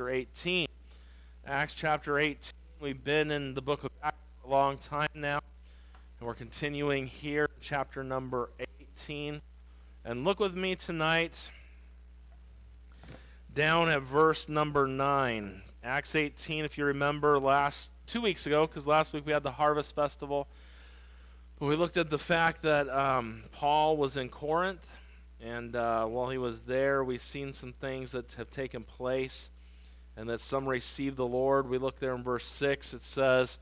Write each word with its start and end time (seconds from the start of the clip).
chapter 0.00 0.08
18. 0.08 0.66
Acts 1.46 1.74
chapter 1.74 2.18
18. 2.18 2.52
We've 2.80 3.04
been 3.04 3.30
in 3.30 3.52
the 3.52 3.60
book 3.60 3.84
of 3.84 3.90
Acts 4.02 4.16
a 4.46 4.48
long 4.48 4.78
time 4.78 5.10
now, 5.14 5.40
and 6.18 6.26
we're 6.26 6.32
continuing 6.32 7.06
here, 7.06 7.46
chapter 7.60 8.02
number 8.02 8.48
18. 8.80 9.42
And 10.06 10.24
look 10.24 10.40
with 10.40 10.56
me 10.56 10.74
tonight 10.74 11.50
down 13.54 13.90
at 13.90 14.00
verse 14.00 14.48
number 14.48 14.86
9. 14.86 15.60
Acts 15.84 16.14
18, 16.14 16.64
if 16.64 16.78
you 16.78 16.86
remember 16.86 17.38
last 17.38 17.90
two 18.06 18.22
weeks 18.22 18.46
ago, 18.46 18.66
because 18.66 18.86
last 18.86 19.12
week 19.12 19.26
we 19.26 19.32
had 19.32 19.42
the 19.42 19.52
Harvest 19.52 19.94
Festival. 19.94 20.48
We 21.58 21.76
looked 21.76 21.98
at 21.98 22.08
the 22.08 22.18
fact 22.18 22.62
that 22.62 22.88
um, 22.88 23.42
Paul 23.52 23.98
was 23.98 24.16
in 24.16 24.30
Corinth 24.30 24.86
and 25.42 25.76
uh, 25.76 26.06
while 26.06 26.30
he 26.30 26.38
was 26.38 26.62
there, 26.62 27.04
we've 27.04 27.22
seen 27.22 27.52
some 27.52 27.72
things 27.72 28.12
that 28.12 28.32
have 28.32 28.50
taken 28.50 28.82
place 28.82 29.50
and 30.16 30.28
that 30.28 30.40
some 30.40 30.68
received 30.68 31.16
the 31.16 31.26
Lord. 31.26 31.68
We 31.68 31.78
look 31.78 31.98
there 31.98 32.14
in 32.14 32.22
verse 32.22 32.48
6. 32.48 32.94
It 32.94 33.02
says, 33.02 33.58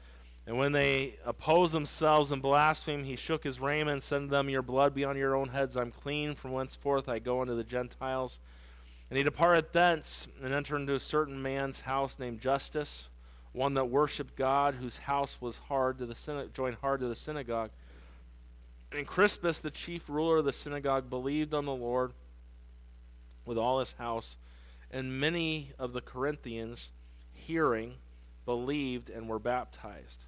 And 0.47 0.59
when 0.59 0.73
they 0.73 1.16
opposed 1.25 1.73
themselves 1.73 2.33
and 2.33 2.43
blasphemed, 2.43 3.06
he 3.06 3.16
shook 3.16 3.45
his 3.45 3.61
raiment 3.61 3.95
and 3.95 4.02
said 4.02 4.20
to 4.23 4.27
them, 4.27 4.48
Your 4.48 4.62
blood 4.62 4.95
be 4.95 5.05
on 5.05 5.16
your 5.16 5.37
own 5.37 5.48
heads. 5.48 5.77
I'm 5.77 5.91
clean. 5.91 6.34
From 6.34 6.53
whenceforth 6.53 7.09
I 7.09 7.19
go 7.19 7.41
unto 7.41 7.55
the 7.55 7.65
Gentiles. 7.65 8.41
And 9.11 9.16
he 9.16 9.23
departed 9.23 9.73
thence 9.73 10.29
and 10.42 10.53
entered 10.53 10.77
into 10.77 10.95
a 10.95 11.01
certain 11.01 11.41
man's 11.41 11.80
house 11.80 12.19
named 12.19 12.41
Justus, 12.41 13.09
one 13.53 13.75
that 13.75 13.87
worshipped 13.87 14.37
God, 14.37 14.75
whose 14.75 14.98
house 14.98 15.39
was 15.41 15.59
hard 15.59 15.98
to 15.98 16.06
the 16.06 16.48
joined 16.53 16.77
hard 16.83 17.01
to 17.01 17.09
the 17.09 17.15
synagogue. 17.15 17.70
And 18.92 19.06
Crispus, 19.06 19.61
the 19.61 19.70
chief 19.70 20.09
ruler 20.09 20.39
of 20.39 20.45
the 20.45 20.53
synagogue, 20.53 21.11
believed 21.11 21.55
on 21.55 21.65
the 21.65 21.75
Lord 21.75 22.12
with 23.45 23.59
all 23.59 23.80
his 23.80 23.92
house, 23.92 24.37
and 24.91 25.20
many 25.20 25.73
of 25.78 25.92
the 25.92 26.01
Corinthians, 26.01 26.91
hearing, 27.33 27.95
believed 28.45 29.11
and 29.11 29.28
were 29.28 29.38
baptized. 29.38 30.24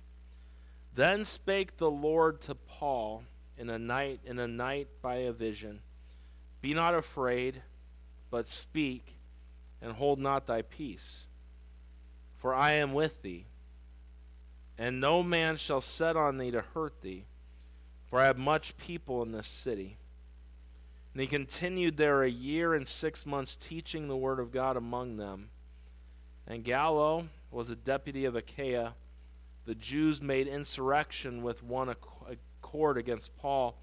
Then 0.95 1.25
spake 1.25 1.77
the 1.77 1.91
Lord 1.91 2.41
to 2.43 2.55
Paul 2.55 3.25
in 3.57 3.71
a 3.71 3.79
night 3.79 4.21
in 4.25 4.39
a 4.39 4.49
night 4.49 4.89
by 5.03 5.17
a 5.17 5.33
vision, 5.33 5.81
Be 6.61 6.75
not 6.75 6.95
afraid, 6.95 7.63
but 8.31 8.49
speak, 8.49 9.17
and 9.81 9.93
hold 9.93 10.19
not 10.19 10.47
thy 10.47 10.63
peace. 10.63 11.27
For 12.37 12.55
I 12.55 12.73
am 12.73 12.93
with 12.95 13.23
thee, 13.23 13.47
and 14.79 15.01
no 15.01 15.23
man 15.23 15.57
shall 15.57 15.81
set 15.81 16.17
on 16.17 16.39
thee 16.39 16.51
to 16.51 16.63
hurt 16.75 17.03
thee 17.03 17.25
for 18.11 18.19
I 18.21 18.27
have 18.27 18.37
much 18.37 18.77
people 18.77 19.23
in 19.23 19.31
this 19.31 19.47
city. 19.47 19.97
And 21.13 21.21
he 21.21 21.27
continued 21.27 21.97
there 21.97 22.23
a 22.23 22.31
year 22.31 22.75
and 22.75 22.89
six 22.89 23.27
months, 23.27 23.57
teaching 23.57 24.07
the 24.07 24.17
word 24.17 24.39
of 24.39 24.53
God 24.53 24.77
among 24.77 25.17
them. 25.17 25.51
And 26.47 26.65
Gallio 26.65 27.29
was 27.51 27.71
a 27.71 27.77
deputy 27.77 28.25
of 28.25 28.37
Achaia. 28.37 28.95
The 29.67 29.75
Jews 29.75 30.21
made 30.21 30.47
insurrection 30.47 31.43
with 31.43 31.63
one 31.63 31.89
accord 31.89 32.97
against 32.97 33.37
Paul 33.37 33.77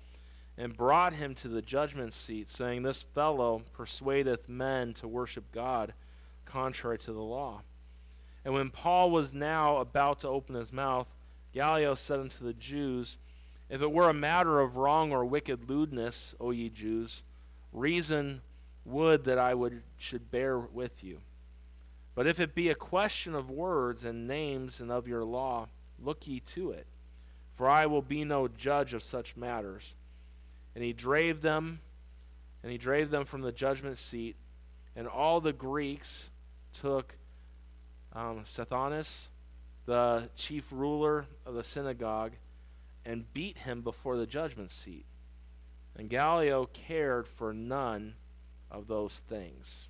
and 0.57 0.75
brought 0.75 1.13
him 1.13 1.35
to 1.35 1.47
the 1.47 1.61
judgment 1.61 2.13
seat, 2.13 2.49
saying, 2.49 2.81
This 2.81 3.03
fellow 3.03 3.61
persuadeth 3.73 4.49
men 4.49 4.93
to 4.95 5.07
worship 5.07 5.51
God 5.51 5.93
contrary 6.45 6.97
to 6.99 7.13
the 7.13 7.21
law. 7.21 7.61
And 8.43 8.53
when 8.53 8.69
Paul 8.69 9.11
was 9.11 9.33
now 9.33 9.77
about 9.77 10.21
to 10.21 10.29
open 10.29 10.55
his 10.55 10.71
mouth, 10.71 11.07
Gallio 11.53 11.95
said 11.95 12.19
unto 12.19 12.45
the 12.45 12.53
Jews, 12.53 13.17
if 13.69 13.81
it 13.81 13.91
were 13.91 14.09
a 14.09 14.13
matter 14.13 14.59
of 14.59 14.77
wrong 14.77 15.11
or 15.11 15.25
wicked 15.25 15.69
lewdness, 15.69 16.35
O 16.39 16.51
ye 16.51 16.69
Jews, 16.69 17.23
reason 17.73 18.41
would 18.85 19.25
that 19.25 19.37
I 19.37 19.53
would 19.53 19.81
should 19.97 20.31
bear 20.31 20.57
with 20.57 21.03
you. 21.03 21.19
But 22.15 22.27
if 22.27 22.39
it 22.39 22.55
be 22.55 22.69
a 22.69 22.75
question 22.75 23.35
of 23.35 23.51
words 23.51 24.05
and 24.05 24.27
names 24.27 24.79
and 24.79 24.91
of 24.91 25.07
your 25.07 25.23
law, 25.23 25.67
look 26.01 26.25
ye 26.27 26.39
to 26.55 26.71
it, 26.71 26.87
for 27.55 27.69
I 27.69 27.85
will 27.85 28.01
be 28.01 28.23
no 28.23 28.47
judge 28.47 28.93
of 28.93 29.03
such 29.03 29.35
matters. 29.35 29.93
And 30.73 30.83
he 30.83 30.93
drave 30.93 31.41
them, 31.41 31.79
and 32.63 32.71
he 32.71 32.77
drave 32.77 33.11
them 33.11 33.25
from 33.25 33.41
the 33.41 33.51
judgment 33.51 33.97
seat, 33.97 34.35
and 34.95 35.07
all 35.07 35.41
the 35.41 35.53
Greeks 35.53 36.29
took 36.73 37.15
um, 38.13 38.43
the 39.85 40.29
chief 40.35 40.65
ruler 40.71 41.25
of 41.45 41.53
the 41.53 41.63
synagogue, 41.63 42.33
and 43.07 43.33
beat 43.33 43.59
him 43.59 43.81
before 43.81 44.17
the 44.17 44.27
judgment 44.27 44.69
seat. 44.69 45.05
And 45.97 46.09
Gallio 46.09 46.65
cared 46.73 47.25
for 47.25 47.53
none 47.53 48.15
of 48.69 48.87
those 48.87 49.21
things. 49.29 49.87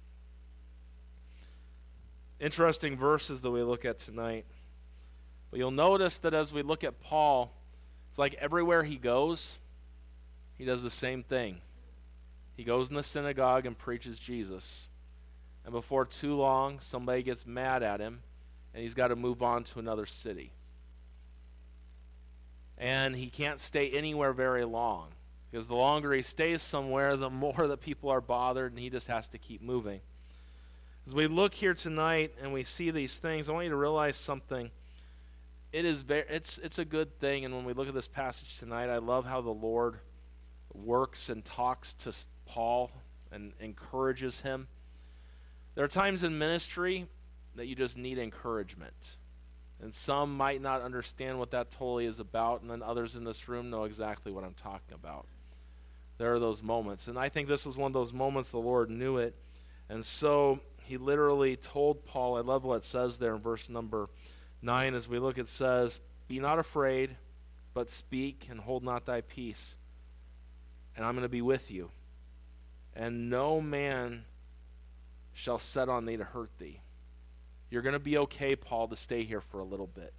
Interesting 2.40 2.96
verses 2.96 3.42
that 3.42 3.50
we 3.50 3.64
look 3.64 3.84
at 3.84 3.98
tonight. 3.98 4.46
But 5.50 5.58
you'll 5.58 5.72
notice 5.72 6.20
that 6.20 6.36
as 6.36 6.54
we 6.54 6.62
look 6.62 6.84
at 6.84 7.02
Paul, 7.02 7.52
it's 8.08 8.20
like 8.20 8.36
everywhere 8.36 8.84
he 8.84 8.98
goes, 8.98 9.58
he 10.56 10.64
does 10.64 10.84
the 10.84 10.92
same 10.92 11.24
thing. 11.24 11.58
He 12.56 12.64
goes 12.64 12.90
in 12.90 12.96
the 12.96 13.04
synagogue 13.04 13.66
and 13.66 13.76
preaches 13.76 14.20
Jesus. 14.20 14.90
And 15.66 15.74
before 15.74 16.06
too 16.06 16.36
long, 16.36 16.80
somebody 16.80 17.24
gets 17.24 17.48
mad 17.48 17.82
at 17.82 18.00
him, 18.00 18.22
and 18.74 18.84
he's 18.84 18.94
got 18.94 19.08
to 19.08 19.16
move 19.16 19.42
on 19.42 19.64
to 19.66 19.80
another 19.80 20.06
city 20.06 20.52
and 22.78 23.16
he 23.16 23.30
can't 23.30 23.60
stay 23.60 23.90
anywhere 23.90 24.34
very 24.34 24.66
long 24.66 25.10
because 25.50 25.68
the 25.68 25.76
longer 25.76 26.14
he 26.14 26.22
stays 26.22 26.62
somewhere, 26.62 27.16
the 27.16 27.30
more 27.30 27.68
that 27.68 27.82
people 27.82 28.10
are 28.10 28.22
bothered, 28.22 28.72
and 28.72 28.80
he 28.80 28.90
just 28.90 29.08
has 29.08 29.28
to 29.30 29.38
keep 29.38 29.62
moving. 29.62 30.02
As 31.08 31.14
we 31.14 31.28
look 31.28 31.54
here 31.54 31.74
tonight 31.74 32.34
and 32.42 32.52
we 32.52 32.64
see 32.64 32.92
these 32.92 33.18
things, 33.18 33.48
I 33.48 33.54
want 33.54 33.66
you 33.66 33.72
to 33.72 33.78
realize 33.78 34.18
something. 34.18 34.70
It 35.72 35.86
is 35.86 36.02
very, 36.02 36.26
it's 36.30 36.58
it's 36.58 36.80
a 36.80 36.86
good 36.86 37.20
thing, 37.20 37.46
and 37.46 37.56
when 37.56 37.66
we 37.66 37.74
look 37.74 37.88
at 37.88 37.94
this 37.94 38.08
passage 38.08 38.58
tonight, 38.58 38.90
I 38.90 38.98
love 38.98 39.26
how 39.26 39.42
the 39.42 39.50
Lord 39.50 40.00
works 40.74 41.30
and 41.30 41.44
talks 41.44 41.94
to 41.96 42.14
Paul 42.46 42.92
and 43.32 43.54
encourages 43.60 44.42
him. 44.42 44.68
There 45.76 45.84
are 45.84 45.90
times 45.90 46.24
in 46.24 46.38
ministry 46.38 47.08
that 47.56 47.68
you 47.68 47.76
just 47.76 47.98
need 47.98 48.18
encouragement. 48.18 48.94
And 49.82 49.94
some 49.94 50.36
might 50.36 50.62
not 50.62 50.82
understand 50.82 51.38
what 51.38 51.52
that 51.52 51.72
totally 51.72 52.06
is 52.06 52.20
about, 52.20 52.62
and 52.62 52.72
then 52.72 52.82
others 52.82 53.16
in 53.16 53.24
this 53.24 53.48
room 53.48 53.70
know 53.70 53.84
exactly 53.84 54.32
what 54.32 54.44
I'm 54.44 54.56
talking 54.56 54.96
about. 54.96 55.28
There 56.18 56.34
are 56.34 56.40
those 56.40 56.64
moments. 56.64 57.08
And 57.08 57.18
I 57.18 57.30
think 57.30 57.48
this 57.48 57.66
was 57.66 57.78
one 57.78 57.90
of 57.90 57.94
those 57.94 58.12
moments 58.12 58.50
the 58.50 58.58
Lord 58.58 58.90
knew 58.90 59.18
it. 59.18 59.36
And 59.88 60.06
so 60.06 60.60
he 60.84 60.98
literally 60.98 61.56
told 61.56 62.06
Paul, 62.06 62.38
I 62.38 62.42
love 62.42 62.64
what 62.64 62.78
it 62.78 62.86
says 62.86 63.18
there 63.18 63.36
in 63.36 63.42
verse 63.42 63.70
number 63.70 64.10
9 64.62 64.96
as 64.96 65.08
we 65.08 65.20
look, 65.20 65.38
it 65.38 65.50
says, 65.50 66.00
Be 66.28 66.40
not 66.40 66.58
afraid, 66.58 67.16
but 67.74 67.92
speak 67.92 68.48
and 68.50 68.60
hold 68.60 68.84
not 68.84 69.06
thy 69.06 69.22
peace. 69.22 69.76
And 70.96 71.06
I'm 71.06 71.14
going 71.14 71.22
to 71.24 71.30
be 71.30 71.44
with 71.44 71.70
you. 71.70 71.92
And 72.96 73.30
no 73.30 73.62
man 73.62 74.26
shall 75.34 75.60
set 75.60 75.88
on 75.88 76.06
thee 76.06 76.18
to 76.18 76.24
hurt 76.24 76.50
thee. 76.58 76.82
You're 77.70 77.82
going 77.82 77.94
to 77.94 78.00
be 78.00 78.18
okay, 78.20 78.56
Paul, 78.56 78.88
to 78.88 78.96
stay 78.96 79.24
here 79.24 79.42
for 79.42 79.60
a 79.60 79.66
little 79.66 79.88
bit. 79.88 80.14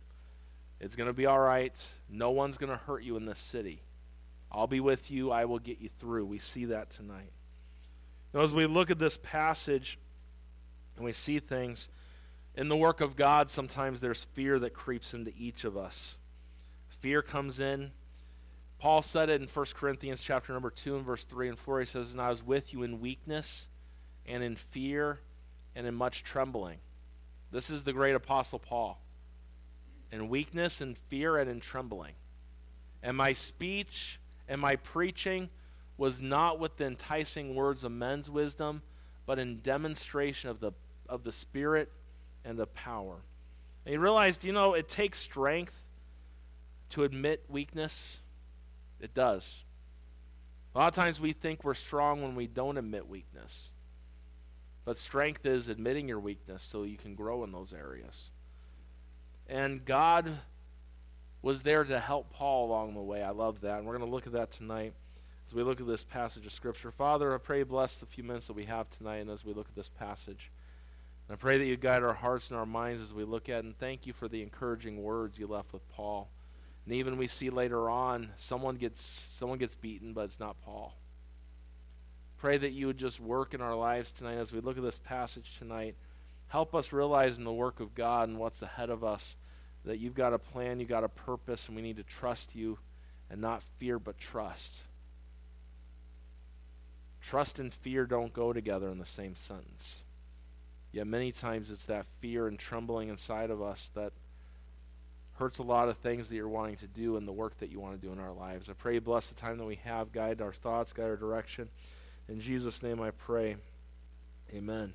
It's 0.81 0.97
going 0.97 1.07
to 1.07 1.15
be 1.15 1.27
all 1.27 1.39
right. 1.39 1.75
No 2.09 2.31
one's 2.31 2.59
going 2.59 2.71
to 2.71 2.79
hurt 2.79 3.03
you 3.03 3.17
in 3.17 3.25
this 3.25 3.41
city. 3.41 3.83
I'll 4.51 4.67
be 4.67 4.81
with 4.81 5.11
you. 5.11 5.31
I 5.31 5.45
will 5.45 5.59
get 5.59 5.81
you 5.81 5.91
through. 5.99 6.27
We 6.27 6.39
see 6.39 6.67
that 6.67 6.91
tonight. 6.91 7.33
Now, 8.33 8.41
as 8.41 8.53
we 8.53 8.67
look 8.67 8.91
at 8.91 8.99
this 8.99 9.17
passage 9.17 9.99
and 10.97 11.05
we 11.05 11.13
see 11.13 11.39
things, 11.39 11.89
in 12.55 12.69
the 12.69 12.77
work 12.77 13.01
of 13.01 13.17
God, 13.17 13.51
sometimes 13.51 14.01
there's 14.01 14.25
fear 14.25 14.59
that 14.59 14.75
creeps 14.75 15.15
into 15.15 15.33
each 15.37 15.65
of 15.65 15.77
us. 15.77 16.17
Fear 17.01 17.23
comes 17.23 17.61
in. 17.61 17.93
Paul 18.79 19.03
said 19.03 19.29
it 19.29 19.41
in 19.41 19.49
1 19.49 19.67
Corinthians 19.75 20.21
chapter 20.21 20.53
number 20.53 20.71
2 20.71 20.97
and 20.97 21.05
verse 21.05 21.25
3 21.25 21.49
and 21.49 21.59
4. 21.59 21.81
He 21.81 21.87
says, 21.87 22.13
And 22.13 22.21
I 22.21 22.31
was 22.31 22.45
with 22.45 22.73
you 22.73 22.83
in 22.83 23.01
weakness 23.01 23.69
and 24.27 24.43
in 24.43 24.57
fear 24.57 25.21
and 25.75 25.87
in 25.87 25.95
much 25.95 26.25
trembling. 26.25 26.79
This 27.51 27.71
is 27.71 27.83
the 27.83 27.93
great 27.93 28.15
apostle 28.15 28.59
Paul. 28.59 29.01
In 30.11 30.29
weakness 30.29 30.81
and 30.81 30.97
fear 30.97 31.37
and 31.37 31.51
in 31.51 31.61
trembling. 31.61 32.15
And 33.03 33.17
my 33.17 33.33
speech 33.33 34.19
and 34.49 34.61
my 34.61 34.77
preaching 34.77 35.51
was 35.97 36.21
not 36.21 36.59
with 36.59 36.77
the 36.77 36.87
enticing 36.87 37.55
words 37.55 37.85
of 37.85 37.93
men's 37.93 38.31
wisdom, 38.31 38.83
but 39.27 39.39
in 39.39 39.61
demonstration 39.61 40.49
of 40.49 40.61
the 40.61 40.73
of 41.09 41.25
the 41.25 41.33
spirit 41.33 41.91
and 42.45 42.59
the 42.59 42.67
power. 42.67 43.17
And 43.85 43.93
he 43.93 43.97
realized, 43.97 44.45
you 44.45 44.53
know, 44.53 44.75
it 44.75 44.89
takes 44.89 45.19
strength 45.19 45.75
to 46.91 47.05
admit 47.05 47.45
weakness. 47.49 48.19
It 49.01 49.15
does. 49.15 49.65
A 50.75 50.79
lot 50.79 50.89
of 50.89 50.95
times 50.95 51.21
we 51.21 51.33
think 51.33 51.65
we're 51.65 51.75
strong 51.75 52.23
when 52.23 52.35
we 52.35 52.47
don't 52.47 52.77
admit 52.77 53.09
weakness. 53.09 53.71
But 54.89 54.97
strength 54.97 55.45
is 55.45 55.69
admitting 55.69 56.09
your 56.09 56.19
weakness 56.19 56.65
so 56.65 56.85
you 56.85 56.97
can 56.97 57.15
grow 57.15 57.45
in 57.45 57.53
those 57.53 57.75
areas. 57.75 58.31
And 59.47 59.85
God 59.85 60.39
was 61.43 61.61
there 61.61 61.85
to 61.85 62.01
help 62.01 62.33
Paul 62.33 62.69
along 62.71 62.95
the 62.95 63.03
way. 63.03 63.23
I 63.23 63.33
love 63.33 63.61
that. 63.61 63.77
And 63.77 63.87
we're 63.87 63.99
going 63.99 64.09
to 64.09 64.15
look 64.15 64.27
at 64.27 64.33
that 64.33 64.51
tonight 64.51 64.95
as 65.47 65.53
we 65.53 65.63
look 65.63 65.83
at 65.83 65.87
this 65.87 66.05
passage 66.05 66.47
of 66.47 66.53
Scripture. 66.53 66.91
Father, 66.91 67.35
I 67.35 67.37
pray 67.37 67.65
bless 67.65 67.99
the 67.99 68.07
few 68.07 68.25
minutes 68.25 68.47
that 68.47 68.55
we 68.55 68.65
have 68.65 68.89
tonight 68.89 69.19
and 69.19 69.29
as 69.29 69.45
we 69.45 69.53
look 69.53 69.69
at 69.69 69.75
this 69.75 69.91
passage. 69.91 70.51
I 71.29 71.37
pray 71.37 71.59
that 71.59 71.67
you 71.67 71.77
guide 71.77 72.03
our 72.03 72.15
hearts 72.15 72.49
and 72.49 72.59
our 72.59 72.65
minds 72.65 73.03
as 73.03 73.13
we 73.13 73.25
look 73.25 73.51
at 73.51 73.57
it, 73.57 73.65
and 73.67 73.79
thank 73.79 74.07
you 74.07 74.15
for 74.15 74.27
the 74.27 74.41
encouraging 74.41 75.03
words 75.03 75.39
you 75.39 75.49
left 75.49 75.75
with 75.75 75.87
Paul. 75.91 76.31
And 76.87 76.95
even 76.95 77.19
we 77.19 77.27
see 77.27 77.51
later 77.51 77.91
on, 77.91 78.31
someone 78.39 78.77
gets 78.77 79.03
someone 79.35 79.59
gets 79.59 79.75
beaten, 79.75 80.15
but 80.15 80.25
it's 80.25 80.41
not 80.41 80.57
Paul. 80.63 80.97
Pray 82.39 82.57
that 82.57 82.71
you 82.71 82.87
would 82.87 82.99
just 82.99 83.19
work 83.19 83.53
in 83.53 83.61
our 83.61 83.75
lives 83.75 84.13
tonight 84.13 84.37
as 84.37 84.53
we 84.53 84.61
look 84.61 84.77
at 84.77 84.83
this 84.83 84.99
passage 84.99 85.57
tonight. 85.59 85.97
Help 86.49 86.75
us 86.75 86.93
realize 86.93 87.37
in 87.37 87.45
the 87.45 87.53
work 87.53 87.81
of 87.81 87.95
God 87.95 88.29
and 88.29 88.39
what's 88.39 88.63
ahead 88.63 88.91
of 88.91 89.03
us 89.03 89.35
that 89.85 89.99
you've 89.99 90.15
got 90.15 90.33
a 90.33 90.39
plan, 90.39 90.79
you've 90.79 90.89
got 90.89 91.05
a 91.05 91.09
purpose, 91.09 91.67
and 91.67 91.77
we 91.77 91.83
need 91.83 91.97
to 91.97 92.05
trust 92.05 92.55
you 92.55 92.79
and 93.29 93.41
not 93.41 93.63
fear 93.79 93.99
but 93.99 94.19
trust. 94.19 94.77
Trust 97.21 97.59
and 97.59 97.75
fear 97.75 98.07
don't 98.07 98.33
go 98.33 98.53
together 98.53 98.89
in 98.89 98.99
the 98.99 99.07
same 99.07 99.35
sentence. 99.35 100.05
Yet 100.93 101.07
many 101.07 101.33
times 101.33 101.71
it's 101.71 101.85
that 101.87 102.07
fear 102.21 102.47
and 102.47 102.59
trembling 102.59 103.09
inside 103.09 103.51
of 103.51 103.61
us 103.61 103.91
that 103.95 104.13
hurts 105.35 105.59
a 105.59 105.65
lot 105.65 105.89
of 105.89 105.99
things 105.99 106.29
that 106.29 106.37
you're 106.37 106.49
wanting 106.49 106.77
to 106.77 106.87
do 106.87 107.17
and 107.17 107.27
the 107.27 107.33
work 107.33 107.59
that 107.59 107.71
you 107.71 107.81
want 107.81 108.01
to 108.01 108.07
do 108.07 108.13
in 108.13 108.19
our 108.19 108.33
lives. 108.33 108.71
I 108.71 108.73
pray 108.73 108.95
you 108.95 109.01
bless 109.01 109.29
the 109.29 109.35
time 109.35 109.59
that 109.59 109.67
we 109.67 109.77
have, 109.85 110.13
guide 110.13 110.41
our 110.41 110.53
thoughts, 110.53 110.93
guide 110.93 111.05
our 111.05 111.17
direction. 111.17 111.69
In 112.29 112.41
Jesus' 112.41 112.83
name 112.83 113.01
I 113.01 113.11
pray. 113.11 113.57
Amen. 114.55 114.93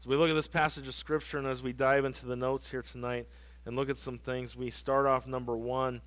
As 0.00 0.06
we 0.06 0.16
look 0.16 0.30
at 0.30 0.34
this 0.34 0.48
passage 0.48 0.88
of 0.88 0.94
Scripture 0.94 1.36
and 1.36 1.46
as 1.46 1.62
we 1.62 1.74
dive 1.74 2.06
into 2.06 2.24
the 2.24 2.34
notes 2.34 2.70
here 2.70 2.80
tonight 2.80 3.28
and 3.66 3.76
look 3.76 3.90
at 3.90 3.98
some 3.98 4.16
things, 4.16 4.56
we 4.56 4.70
start 4.70 5.04
off 5.06 5.26
number 5.26 5.54
one. 5.54 6.00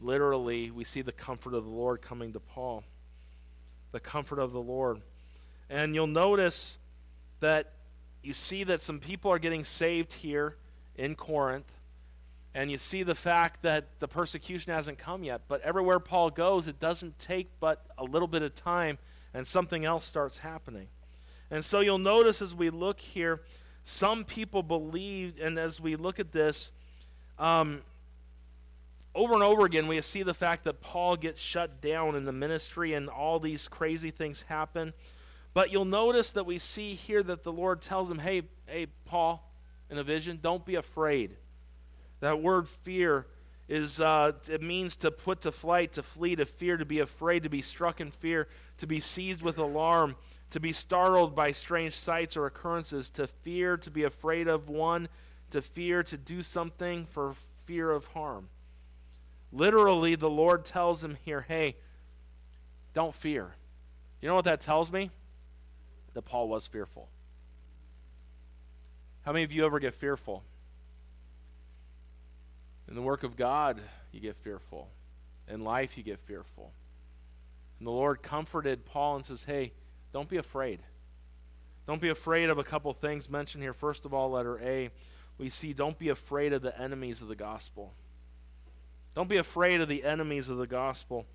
Literally, 0.00 0.70
we 0.70 0.84
see 0.84 1.02
the 1.02 1.12
comfort 1.12 1.52
of 1.52 1.64
the 1.64 1.70
Lord 1.70 2.00
coming 2.00 2.32
to 2.32 2.40
Paul. 2.40 2.84
The 3.90 3.98
comfort 3.98 4.38
of 4.38 4.52
the 4.52 4.60
Lord. 4.60 5.00
And 5.68 5.96
you'll 5.96 6.06
notice 6.06 6.78
that 7.40 7.72
you 8.22 8.34
see 8.34 8.62
that 8.64 8.82
some 8.82 9.00
people 9.00 9.32
are 9.32 9.40
getting 9.40 9.64
saved 9.64 10.12
here 10.12 10.56
in 10.94 11.16
Corinth, 11.16 11.70
and 12.54 12.70
you 12.70 12.78
see 12.78 13.02
the 13.02 13.16
fact 13.16 13.62
that 13.62 13.98
the 13.98 14.06
persecution 14.06 14.72
hasn't 14.72 14.98
come 14.98 15.24
yet. 15.24 15.42
But 15.48 15.60
everywhere 15.62 15.98
Paul 15.98 16.30
goes, 16.30 16.68
it 16.68 16.78
doesn't 16.78 17.18
take 17.18 17.48
but 17.58 17.84
a 17.98 18.04
little 18.04 18.28
bit 18.28 18.42
of 18.42 18.54
time, 18.54 18.98
and 19.34 19.46
something 19.46 19.84
else 19.84 20.06
starts 20.06 20.38
happening. 20.38 20.86
And 21.50 21.64
so 21.64 21.80
you'll 21.80 21.98
notice 21.98 22.40
as 22.40 22.54
we 22.54 22.70
look 22.70 23.00
here, 23.00 23.42
some 23.84 24.24
people 24.24 24.62
believe, 24.62 25.34
and 25.42 25.58
as 25.58 25.80
we 25.80 25.96
look 25.96 26.18
at 26.18 26.32
this, 26.32 26.72
um, 27.38 27.82
over 29.14 29.34
and 29.34 29.42
over 29.42 29.66
again, 29.66 29.86
we 29.86 30.00
see 30.00 30.22
the 30.22 30.34
fact 30.34 30.64
that 30.64 30.80
Paul 30.80 31.16
gets 31.16 31.40
shut 31.40 31.80
down 31.80 32.16
in 32.16 32.24
the 32.24 32.32
ministry, 32.32 32.94
and 32.94 33.08
all 33.08 33.38
these 33.38 33.68
crazy 33.68 34.10
things 34.10 34.42
happen. 34.42 34.92
But 35.52 35.70
you'll 35.70 35.84
notice 35.84 36.32
that 36.32 36.46
we 36.46 36.58
see 36.58 36.94
here 36.94 37.22
that 37.22 37.44
the 37.44 37.52
Lord 37.52 37.80
tells 37.80 38.10
him, 38.10 38.18
hey, 38.18 38.42
hey, 38.66 38.86
Paul, 39.04 39.52
in 39.90 39.98
a 39.98 40.02
vision, 40.02 40.40
don't 40.42 40.64
be 40.64 40.74
afraid. 40.74 41.36
That 42.20 42.42
word 42.42 42.68
fear 42.68 43.26
is, 43.68 44.00
uh, 44.00 44.32
it 44.48 44.62
means 44.62 44.96
to 44.96 45.10
put 45.10 45.42
to 45.42 45.52
flight, 45.52 45.92
to 45.92 46.02
flee, 46.02 46.36
to 46.36 46.44
fear, 46.44 46.76
to 46.76 46.84
be 46.84 47.00
afraid, 47.00 47.44
to 47.44 47.48
be 47.48 47.62
struck 47.62 48.00
in 48.00 48.10
fear, 48.10 48.48
to 48.78 48.86
be 48.86 49.00
seized 49.00 49.42
with 49.42 49.58
alarm, 49.58 50.16
to 50.50 50.60
be 50.60 50.72
startled 50.72 51.34
by 51.34 51.52
strange 51.52 51.94
sights 51.94 52.36
or 52.36 52.46
occurrences, 52.46 53.08
to 53.10 53.26
fear, 53.26 53.76
to 53.76 53.90
be 53.90 54.04
afraid 54.04 54.48
of 54.48 54.68
one, 54.68 55.08
to 55.50 55.62
fear, 55.62 56.02
to 56.02 56.16
do 56.16 56.42
something 56.42 57.06
for 57.06 57.34
fear 57.64 57.90
of 57.90 58.06
harm. 58.08 58.48
Literally, 59.52 60.14
the 60.14 60.30
Lord 60.30 60.64
tells 60.64 61.02
him 61.02 61.16
here, 61.24 61.46
hey, 61.48 61.76
don't 62.92 63.14
fear. 63.14 63.54
You 64.20 64.28
know 64.28 64.34
what 64.34 64.44
that 64.44 64.60
tells 64.60 64.92
me? 64.92 65.10
that 66.14 66.22
Paul 66.22 66.48
was 66.48 66.66
fearful. 66.66 67.08
How 69.22 69.32
many 69.32 69.44
of 69.44 69.52
you 69.52 69.66
ever 69.66 69.80
get 69.80 69.94
fearful? 69.94 70.42
In 72.94 72.96
the 72.96 73.02
work 73.02 73.24
of 73.24 73.34
God, 73.34 73.80
you 74.12 74.20
get 74.20 74.36
fearful. 74.36 74.88
In 75.48 75.64
life, 75.64 75.98
you 75.98 76.04
get 76.04 76.20
fearful. 76.20 76.70
And 77.80 77.88
the 77.88 77.90
Lord 77.90 78.22
comforted 78.22 78.84
Paul 78.84 79.16
and 79.16 79.24
says, 79.24 79.42
Hey, 79.42 79.72
don't 80.12 80.28
be 80.28 80.36
afraid. 80.36 80.78
Don't 81.88 82.00
be 82.00 82.10
afraid 82.10 82.50
of 82.50 82.58
a 82.58 82.62
couple 82.62 82.92
things 82.92 83.28
mentioned 83.28 83.64
here. 83.64 83.72
First 83.72 84.04
of 84.04 84.14
all, 84.14 84.30
letter 84.30 84.60
A, 84.60 84.90
we 85.38 85.48
see 85.48 85.72
don't 85.72 85.98
be 85.98 86.10
afraid 86.10 86.52
of 86.52 86.62
the 86.62 86.80
enemies 86.80 87.20
of 87.20 87.26
the 87.26 87.34
gospel. 87.34 87.92
Don't 89.16 89.28
be 89.28 89.38
afraid 89.38 89.80
of 89.80 89.88
the 89.88 90.04
enemies 90.04 90.48
of 90.48 90.58
the 90.58 90.68
gospel. 90.68 91.26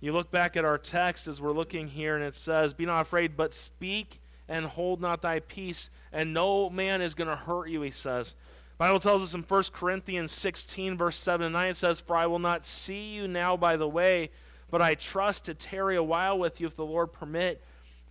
You 0.00 0.12
look 0.12 0.32
back 0.32 0.56
at 0.56 0.64
our 0.64 0.78
text 0.78 1.28
as 1.28 1.40
we're 1.40 1.52
looking 1.52 1.86
here, 1.86 2.16
and 2.16 2.24
it 2.24 2.34
says, 2.34 2.74
Be 2.74 2.86
not 2.86 3.02
afraid, 3.02 3.36
but 3.36 3.54
speak 3.54 4.20
and 4.48 4.66
hold 4.66 5.00
not 5.00 5.22
thy 5.22 5.38
peace, 5.38 5.90
and 6.12 6.34
no 6.34 6.68
man 6.68 7.02
is 7.02 7.14
going 7.14 7.28
to 7.28 7.36
hurt 7.36 7.68
you, 7.68 7.82
he 7.82 7.92
says. 7.92 8.34
Bible 8.78 9.00
tells 9.00 9.24
us 9.24 9.34
in 9.34 9.42
1 9.42 9.62
Corinthians 9.72 10.30
16, 10.30 10.96
verse 10.96 11.18
7 11.18 11.46
and 11.46 11.52
9, 11.52 11.68
it 11.70 11.76
says, 11.76 11.98
For 11.98 12.14
I 12.14 12.26
will 12.26 12.38
not 12.38 12.64
see 12.64 13.08
you 13.08 13.26
now 13.26 13.56
by 13.56 13.76
the 13.76 13.88
way, 13.88 14.30
but 14.70 14.80
I 14.80 14.94
trust 14.94 15.46
to 15.46 15.54
tarry 15.54 15.96
a 15.96 16.02
while 16.02 16.38
with 16.38 16.60
you 16.60 16.68
if 16.68 16.76
the 16.76 16.86
Lord 16.86 17.12
permit. 17.12 17.60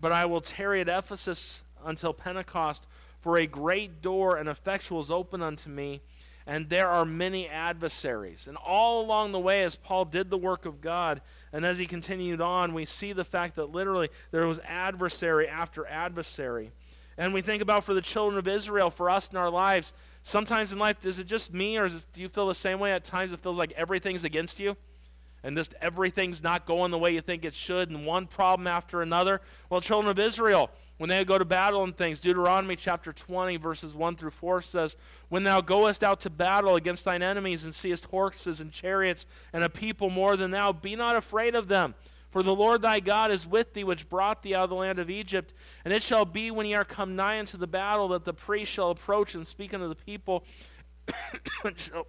But 0.01 0.11
I 0.11 0.25
will 0.25 0.41
tarry 0.41 0.81
at 0.81 0.89
Ephesus 0.89 1.63
until 1.85 2.13
Pentecost, 2.13 2.85
for 3.21 3.37
a 3.37 3.47
great 3.47 4.01
door 4.01 4.35
and 4.35 4.49
effectual 4.49 4.99
is 4.99 5.09
open 5.09 5.41
unto 5.41 5.69
me, 5.69 6.01
and 6.45 6.67
there 6.67 6.89
are 6.89 7.05
many 7.05 7.47
adversaries. 7.47 8.47
And 8.47 8.57
all 8.57 9.01
along 9.01 9.31
the 9.31 9.39
way, 9.39 9.63
as 9.63 9.75
Paul 9.75 10.03
did 10.03 10.29
the 10.29 10.37
work 10.37 10.65
of 10.65 10.81
God, 10.81 11.21
and 11.53 11.65
as 11.65 11.79
he 11.79 11.85
continued 11.85 12.41
on, 12.41 12.73
we 12.73 12.83
see 12.83 13.13
the 13.13 13.23
fact 13.23 13.55
that 13.55 13.71
literally 13.71 14.09
there 14.31 14.45
was 14.45 14.59
adversary 14.65 15.47
after 15.47 15.85
adversary. 15.87 16.71
And 17.17 17.33
we 17.33 17.41
think 17.41 17.61
about 17.61 17.83
for 17.83 17.93
the 17.93 18.01
children 18.01 18.37
of 18.37 18.47
Israel, 18.47 18.91
for 18.91 19.09
us 19.09 19.31
in 19.31 19.37
our 19.37 19.49
lives, 19.49 19.91
sometimes 20.27 20.73
in 20.73 20.79
life, 20.79 21.05
is 21.05 21.19
it 21.19 21.27
just 21.27 21.53
me, 21.53 21.77
or 21.77 21.85
it, 21.85 22.05
do 22.13 22.21
you 22.21 22.27
feel 22.27 22.47
the 22.47 22.55
same 22.55 22.79
way? 22.79 22.91
At 22.91 23.03
times 23.03 23.31
it 23.31 23.39
feels 23.39 23.57
like 23.57 23.71
everything's 23.73 24.23
against 24.23 24.59
you, 24.59 24.75
and 25.43 25.55
just 25.55 25.73
everything's 25.81 26.43
not 26.43 26.65
going 26.65 26.91
the 26.91 26.97
way 26.97 27.13
you 27.13 27.21
think 27.21 27.45
it 27.45 27.55
should, 27.55 27.89
and 27.89 28.05
one 28.05 28.27
problem 28.27 28.67
after 28.67 29.01
another. 29.01 29.41
Well, 29.69 29.79
children 29.79 30.11
of 30.11 30.19
Israel, 30.19 30.69
when 30.97 31.09
they 31.09 31.23
go 31.23 31.37
to 31.37 31.45
battle 31.45 31.83
and 31.83 31.95
things. 31.95 32.19
Deuteronomy 32.19 32.75
chapter 32.75 33.13
20, 33.13 33.57
verses 33.57 33.93
1 33.93 34.15
through 34.15 34.31
4 34.31 34.61
says, 34.61 34.95
When 35.29 35.43
thou 35.43 35.61
goest 35.61 36.03
out 36.03 36.19
to 36.21 36.29
battle 36.29 36.75
against 36.75 37.05
thine 37.05 37.21
enemies 37.21 37.63
and 37.63 37.73
seest 37.73 38.05
horses 38.05 38.59
and 38.59 38.71
chariots 38.71 39.25
and 39.53 39.63
a 39.63 39.69
people 39.69 40.09
more 40.09 40.35
than 40.35 40.51
thou, 40.51 40.73
be 40.73 40.95
not 40.95 41.15
afraid 41.15 41.55
of 41.55 41.67
them. 41.67 41.95
For 42.29 42.43
the 42.43 42.53
Lord 42.53 42.81
thy 42.81 42.99
God 42.99 43.31
is 43.31 43.47
with 43.47 43.73
thee, 43.73 43.83
which 43.83 44.09
brought 44.09 44.43
thee 44.43 44.53
out 44.53 44.65
of 44.65 44.69
the 44.69 44.75
land 44.75 44.99
of 44.99 45.09
Egypt. 45.09 45.53
And 45.85 45.93
it 45.93 46.03
shall 46.03 46.25
be 46.25 46.51
when 46.51 46.65
ye 46.65 46.75
are 46.75 46.85
come 46.85 47.15
nigh 47.15 47.39
unto 47.39 47.57
the 47.57 47.67
battle 47.67 48.09
that 48.09 48.25
the 48.25 48.33
priest 48.33 48.71
shall 48.71 48.91
approach 48.91 49.33
and 49.33 49.47
speak 49.47 49.73
unto 49.73 49.87
the 49.87 49.95
people, 49.95 50.43
and, 51.63 51.79
shall, 51.79 52.07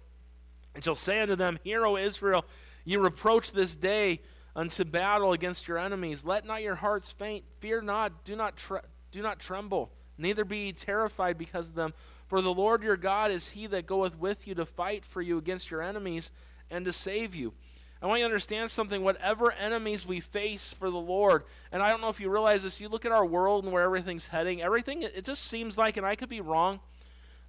and 0.75 0.83
shall 0.83 0.95
say 0.95 1.21
unto 1.21 1.35
them, 1.35 1.57
Hear, 1.63 1.85
O 1.85 1.95
Israel, 1.95 2.45
ye 2.83 2.97
reproach 2.97 3.53
this 3.53 3.75
day 3.75 4.19
unto 4.55 4.83
battle 4.83 5.31
against 5.31 5.67
your 5.67 5.77
enemies. 5.77 6.25
Let 6.25 6.45
not 6.45 6.61
your 6.61 6.75
hearts 6.75 7.11
faint. 7.11 7.45
Fear 7.59 7.83
not. 7.83 8.25
Do 8.25 8.35
not, 8.35 8.57
tre- 8.57 8.81
do 9.11 9.21
not 9.21 9.39
tremble. 9.39 9.91
Neither 10.17 10.43
be 10.43 10.65
ye 10.65 10.73
terrified 10.73 11.37
because 11.37 11.69
of 11.69 11.75
them. 11.75 11.93
For 12.27 12.41
the 12.41 12.53
Lord 12.53 12.83
your 12.83 12.97
God 12.97 13.31
is 13.31 13.49
he 13.49 13.67
that 13.67 13.87
goeth 13.87 14.17
with 14.17 14.47
you 14.47 14.53
to 14.55 14.65
fight 14.65 15.05
for 15.05 15.21
you 15.21 15.37
against 15.37 15.71
your 15.71 15.81
enemies 15.81 16.31
and 16.69 16.85
to 16.85 16.93
save 16.93 17.33
you. 17.33 17.53
I 18.01 18.07
want 18.07 18.19
you 18.19 18.23
to 18.23 18.27
understand 18.27 18.71
something. 18.71 19.03
Whatever 19.03 19.51
enemies 19.51 20.05
we 20.05 20.21
face 20.21 20.73
for 20.73 20.89
the 20.89 20.97
Lord, 20.97 21.43
and 21.71 21.83
I 21.83 21.89
don't 21.89 21.99
know 21.99 22.09
if 22.09 22.19
you 22.19 22.29
realize 22.29 22.63
this, 22.63 22.79
you 22.79 22.87
look 22.87 23.05
at 23.05 23.11
our 23.11 23.25
world 23.25 23.65
and 23.65 23.73
where 23.73 23.83
everything's 23.83 24.27
heading. 24.27 24.61
Everything 24.61 25.01
it 25.03 25.25
just 25.25 25.45
seems 25.45 25.77
like, 25.77 25.97
and 25.97 26.05
I 26.05 26.15
could 26.15 26.29
be 26.29 26.41
wrong. 26.41 26.79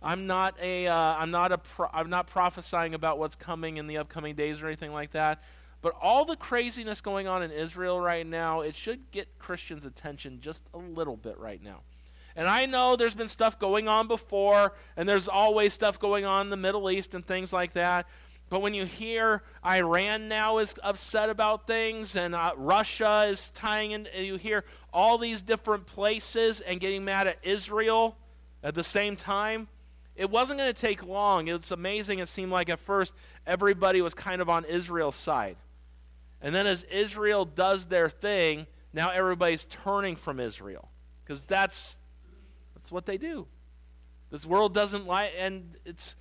I'm 0.02 0.26
not 0.26 0.56
a, 0.60 0.86
am 0.86 1.22
uh, 1.22 1.26
not 1.26 1.52
a, 1.52 1.58
pro- 1.58 1.90
I'm 1.92 2.10
not 2.10 2.26
prophesying 2.26 2.94
about 2.94 3.18
what's 3.18 3.36
coming 3.36 3.76
in 3.76 3.86
the 3.86 3.98
upcoming 3.98 4.34
days 4.34 4.62
or 4.62 4.66
anything 4.66 4.92
like 4.92 5.12
that. 5.12 5.42
But 5.82 5.94
all 6.00 6.24
the 6.24 6.36
craziness 6.36 7.00
going 7.00 7.26
on 7.26 7.42
in 7.42 7.50
Israel 7.50 8.00
right 8.00 8.26
now, 8.26 8.60
it 8.60 8.74
should 8.74 9.10
get 9.10 9.38
Christians' 9.38 9.84
attention 9.84 10.40
just 10.40 10.62
a 10.74 10.78
little 10.78 11.16
bit 11.16 11.38
right 11.38 11.62
now. 11.62 11.80
And 12.36 12.48
I 12.48 12.66
know 12.66 12.96
there's 12.96 13.14
been 13.14 13.28
stuff 13.28 13.58
going 13.58 13.88
on 13.88 14.06
before, 14.06 14.72
and 14.96 15.08
there's 15.08 15.28
always 15.28 15.72
stuff 15.72 15.98
going 15.98 16.24
on 16.24 16.46
in 16.46 16.50
the 16.50 16.56
Middle 16.56 16.90
East 16.90 17.14
and 17.14 17.26
things 17.26 17.52
like 17.52 17.74
that. 17.74 18.06
But 18.50 18.62
when 18.62 18.74
you 18.74 18.84
hear 18.84 19.42
Iran 19.64 20.28
now 20.28 20.58
is 20.58 20.74
upset 20.82 21.30
about 21.30 21.68
things, 21.68 22.16
and 22.16 22.34
uh, 22.34 22.52
Russia 22.56 23.26
is 23.30 23.48
tying 23.54 23.92
in, 23.92 24.08
you 24.14 24.36
hear 24.36 24.64
all 24.92 25.18
these 25.18 25.40
different 25.40 25.86
places 25.86 26.60
and 26.60 26.80
getting 26.80 27.04
mad 27.04 27.28
at 27.28 27.38
Israel 27.44 28.16
at 28.62 28.74
the 28.74 28.82
same 28.82 29.14
time, 29.14 29.68
it 30.16 30.28
wasn't 30.28 30.58
going 30.58 30.72
to 30.72 30.78
take 30.78 31.06
long. 31.06 31.46
It 31.46 31.52
was 31.52 31.70
amazing. 31.70 32.18
It 32.18 32.28
seemed 32.28 32.50
like 32.50 32.68
at 32.68 32.80
first 32.80 33.14
everybody 33.46 34.02
was 34.02 34.14
kind 34.14 34.42
of 34.42 34.50
on 34.50 34.64
Israel's 34.64 35.16
side. 35.16 35.56
And 36.42 36.52
then 36.52 36.66
as 36.66 36.82
Israel 36.82 37.44
does 37.44 37.84
their 37.86 38.10
thing, 38.10 38.66
now 38.92 39.10
everybody's 39.10 39.64
turning 39.64 40.16
from 40.16 40.40
Israel 40.40 40.90
because 41.22 41.44
that's 41.44 41.98
that's 42.74 42.90
what 42.90 43.06
they 43.06 43.16
do. 43.16 43.46
This 44.30 44.44
world 44.44 44.74
doesn't 44.74 45.06
like 45.06 45.32
and 45.38 45.76
it's 45.84 46.16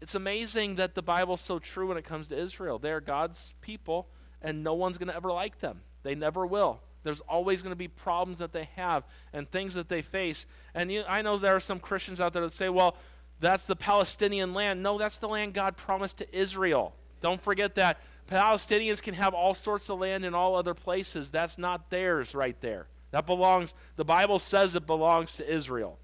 it's 0.00 0.14
amazing 0.14 0.76
that 0.76 0.94
the 0.94 1.02
Bible's 1.02 1.40
so 1.40 1.58
true 1.58 1.88
when 1.88 1.96
it 1.96 2.04
comes 2.04 2.28
to 2.28 2.38
Israel. 2.38 2.78
They're 2.78 3.00
God's 3.00 3.54
people 3.60 4.08
and 4.40 4.62
no 4.62 4.74
one's 4.74 4.98
going 4.98 5.08
to 5.08 5.16
ever 5.16 5.32
like 5.32 5.58
them. 5.60 5.80
They 6.02 6.14
never 6.14 6.46
will. 6.46 6.80
There's 7.02 7.20
always 7.20 7.62
going 7.62 7.72
to 7.72 7.76
be 7.76 7.88
problems 7.88 8.38
that 8.38 8.52
they 8.52 8.68
have 8.76 9.04
and 9.32 9.50
things 9.50 9.74
that 9.74 9.88
they 9.88 10.02
face. 10.02 10.46
And 10.74 10.90
you, 10.90 11.04
I 11.08 11.22
know 11.22 11.38
there 11.38 11.56
are 11.56 11.60
some 11.60 11.80
Christians 11.80 12.20
out 12.20 12.32
there 12.32 12.42
that 12.42 12.54
say, 12.54 12.68
well, 12.68 12.96
that's 13.40 13.64
the 13.64 13.76
Palestinian 13.76 14.52
land. 14.52 14.82
No, 14.82 14.98
that's 14.98 15.18
the 15.18 15.28
land 15.28 15.54
God 15.54 15.76
promised 15.76 16.18
to 16.18 16.36
Israel. 16.36 16.94
Don't 17.20 17.40
forget 17.40 17.76
that. 17.76 18.00
Palestinians 18.30 19.02
can 19.02 19.14
have 19.14 19.32
all 19.32 19.54
sorts 19.54 19.88
of 19.88 20.00
land 20.00 20.24
in 20.24 20.34
all 20.34 20.54
other 20.54 20.74
places. 20.74 21.30
That's 21.30 21.56
not 21.56 21.90
theirs 21.90 22.34
right 22.34 22.60
there. 22.60 22.86
That 23.10 23.26
belongs, 23.26 23.74
the 23.96 24.04
Bible 24.04 24.38
says 24.38 24.76
it 24.76 24.86
belongs 24.86 25.36
to 25.36 25.50
Israel. 25.50 25.98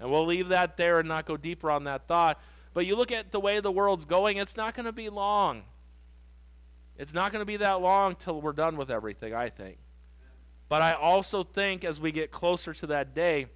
And 0.00 0.10
we'll 0.10 0.26
leave 0.26 0.48
that 0.48 0.76
there 0.76 0.98
and 0.98 1.08
not 1.08 1.26
go 1.26 1.36
deeper 1.36 1.70
on 1.70 1.84
that 1.84 2.08
thought. 2.08 2.40
But 2.72 2.86
you 2.86 2.96
look 2.96 3.10
at 3.10 3.32
the 3.32 3.40
way 3.40 3.60
the 3.60 3.72
world's 3.72 4.04
going, 4.04 4.36
it's 4.36 4.56
not 4.56 4.74
going 4.74 4.86
to 4.86 4.92
be 4.92 5.08
long. 5.08 5.62
It's 6.96 7.14
not 7.14 7.32
going 7.32 7.40
to 7.40 7.46
be 7.46 7.56
that 7.56 7.80
long 7.80 8.14
till 8.14 8.40
we're 8.40 8.52
done 8.52 8.76
with 8.76 8.90
everything, 8.90 9.34
I 9.34 9.48
think. 9.48 9.78
But 10.68 10.82
I 10.82 10.92
also 10.92 11.42
think 11.42 11.84
as 11.84 11.98
we 11.98 12.12
get 12.12 12.30
closer 12.30 12.72
to 12.74 12.86
that 12.88 13.14
day, 13.14 13.46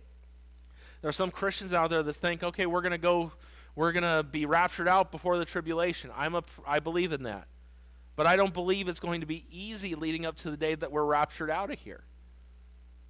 there 1.01 1.09
are 1.09 1.13
some 1.13 1.31
Christians 1.31 1.73
out 1.73 1.91
there 1.91 2.03
that 2.03 2.15
think, 2.15 2.43
okay, 2.43 2.67
we're 2.67 2.81
going 2.81 2.93
to 2.93 2.99
go, 2.99 3.33
we're 3.77 3.93
going 3.93 4.03
to 4.03 4.23
be 4.23 4.47
raptured 4.47 4.89
out 4.89 5.13
before 5.13 5.39
the 5.39 5.45
tribulation. 5.45 6.11
I'm 6.17 6.35
a, 6.35 6.43
I 6.67 6.81
believe 6.81 7.13
in 7.13 7.25
that. 7.25 7.47
But 8.17 8.27
I 8.27 8.37
don't 8.37 8.55
believe 8.55 8.89
it's 8.89 9.01
going 9.01 9.21
to 9.21 9.27
be 9.27 9.45
easy 9.51 9.95
leading 9.95 10.25
up 10.25 10.37
to 10.39 10.51
the 10.51 10.57
day 10.57 10.75
that 10.75 10.91
we're 10.91 11.05
raptured 11.05 11.51
out 11.51 11.71
of 11.71 11.79
here. 11.79 12.05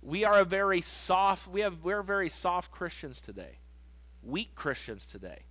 We 0.03 0.25
are 0.25 0.41
a 0.41 0.45
very 0.45 0.81
soft, 0.81 1.49
we 1.49 1.61
have, 1.61 1.83
we're 1.83 2.03
very 2.03 2.29
soft 2.29 2.71
Christians 2.71 3.21
today, 3.21 3.59
weak 4.23 4.55
Christians 4.55 5.07
today, 5.07 5.45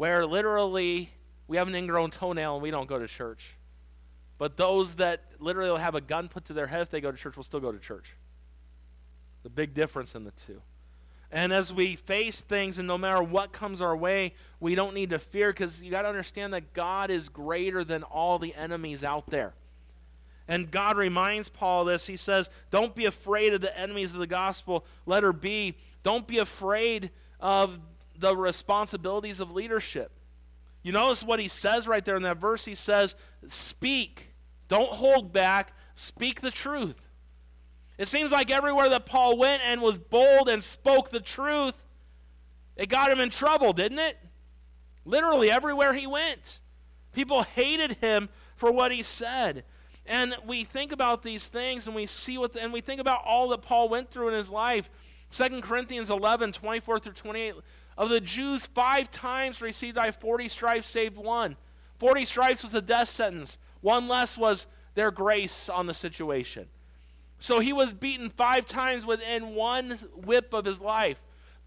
where 0.00 0.24
literally 0.24 1.10
we 1.46 1.58
have 1.58 1.68
an 1.68 1.74
ingrown 1.74 2.10
toenail 2.10 2.54
and 2.54 2.62
we 2.62 2.70
don't 2.70 2.88
go 2.88 2.98
to 2.98 3.06
church. 3.06 3.58
But 4.38 4.56
those 4.56 4.94
that 4.94 5.24
literally 5.38 5.68
will 5.68 5.76
have 5.76 5.94
a 5.94 6.00
gun 6.00 6.28
put 6.28 6.46
to 6.46 6.54
their 6.54 6.66
head 6.66 6.80
if 6.80 6.90
they 6.90 7.02
go 7.02 7.12
to 7.12 7.18
church 7.18 7.36
will 7.36 7.44
still 7.44 7.60
go 7.60 7.70
to 7.70 7.78
church. 7.78 8.16
The 9.42 9.50
big 9.50 9.74
difference 9.74 10.14
in 10.14 10.24
the 10.24 10.30
two. 10.30 10.62
And 11.30 11.52
as 11.52 11.70
we 11.70 11.96
face 11.96 12.40
things, 12.40 12.78
and 12.78 12.88
no 12.88 12.96
matter 12.96 13.22
what 13.22 13.52
comes 13.52 13.82
our 13.82 13.94
way, 13.94 14.32
we 14.58 14.74
don't 14.74 14.94
need 14.94 15.10
to 15.10 15.18
fear 15.18 15.50
because 15.50 15.82
you 15.82 15.90
got 15.90 16.02
to 16.02 16.08
understand 16.08 16.54
that 16.54 16.72
God 16.72 17.10
is 17.10 17.28
greater 17.28 17.84
than 17.84 18.02
all 18.02 18.38
the 18.38 18.54
enemies 18.54 19.04
out 19.04 19.26
there. 19.26 19.52
And 20.48 20.70
God 20.70 20.96
reminds 20.96 21.50
Paul 21.50 21.84
this. 21.84 22.06
He 22.06 22.16
says, 22.16 22.48
Don't 22.70 22.94
be 22.94 23.04
afraid 23.04 23.52
of 23.52 23.60
the 23.60 23.78
enemies 23.78 24.14
of 24.14 24.18
the 24.18 24.26
gospel. 24.26 24.86
Let 25.04 25.24
her 25.24 25.34
be. 25.34 25.76
Don't 26.04 26.26
be 26.26 26.38
afraid 26.38 27.10
of 27.38 27.78
the 28.20 28.36
responsibilities 28.36 29.40
of 29.40 29.50
leadership. 29.50 30.12
You 30.82 30.92
notice 30.92 31.22
what 31.22 31.40
he 31.40 31.48
says 31.48 31.88
right 31.88 32.04
there 32.04 32.16
in 32.16 32.22
that 32.22 32.38
verse? 32.38 32.64
He 32.64 32.74
says, 32.74 33.16
Speak. 33.48 34.34
Don't 34.68 34.92
hold 34.92 35.32
back. 35.32 35.72
Speak 35.96 36.40
the 36.40 36.50
truth. 36.50 36.96
It 37.98 38.08
seems 38.08 38.30
like 38.30 38.50
everywhere 38.50 38.88
that 38.90 39.04
Paul 39.04 39.36
went 39.36 39.62
and 39.66 39.82
was 39.82 39.98
bold 39.98 40.48
and 40.48 40.64
spoke 40.64 41.10
the 41.10 41.20
truth, 41.20 41.74
it 42.76 42.88
got 42.88 43.10
him 43.10 43.20
in 43.20 43.28
trouble, 43.28 43.74
didn't 43.74 43.98
it? 43.98 44.16
Literally, 45.04 45.50
everywhere 45.50 45.92
he 45.92 46.06
went. 46.06 46.60
People 47.12 47.42
hated 47.42 47.98
him 48.00 48.30
for 48.56 48.72
what 48.72 48.92
he 48.92 49.02
said. 49.02 49.64
And 50.06 50.34
we 50.46 50.64
think 50.64 50.92
about 50.92 51.22
these 51.22 51.46
things 51.48 51.86
and 51.86 51.94
we 51.94 52.06
see 52.06 52.38
what, 52.38 52.54
the, 52.54 52.62
and 52.62 52.72
we 52.72 52.80
think 52.80 53.00
about 53.00 53.22
all 53.24 53.48
that 53.50 53.62
Paul 53.62 53.88
went 53.88 54.10
through 54.10 54.28
in 54.28 54.34
his 54.34 54.48
life. 54.48 54.88
2 55.30 55.60
Corinthians 55.60 56.10
11, 56.10 56.52
24 56.52 56.98
through 57.00 57.12
28. 57.12 57.54
Of 58.00 58.08
the 58.08 58.18
Jews, 58.18 58.64
five 58.64 59.10
times 59.10 59.60
received 59.60 59.98
I 59.98 60.10
40 60.10 60.48
stripes, 60.48 60.88
saved 60.88 61.18
one. 61.18 61.58
40 61.98 62.24
stripes 62.24 62.62
was 62.62 62.72
a 62.72 62.80
death 62.80 63.10
sentence. 63.10 63.58
One 63.82 64.08
less 64.08 64.38
was 64.38 64.66
their 64.94 65.10
grace 65.10 65.68
on 65.68 65.84
the 65.84 65.92
situation. 65.92 66.68
So 67.40 67.60
he 67.60 67.74
was 67.74 67.92
beaten 67.92 68.30
five 68.30 68.64
times 68.64 69.04
within 69.04 69.54
one 69.54 69.98
whip 70.14 70.54
of 70.54 70.64
his 70.64 70.80
life. 70.80 71.20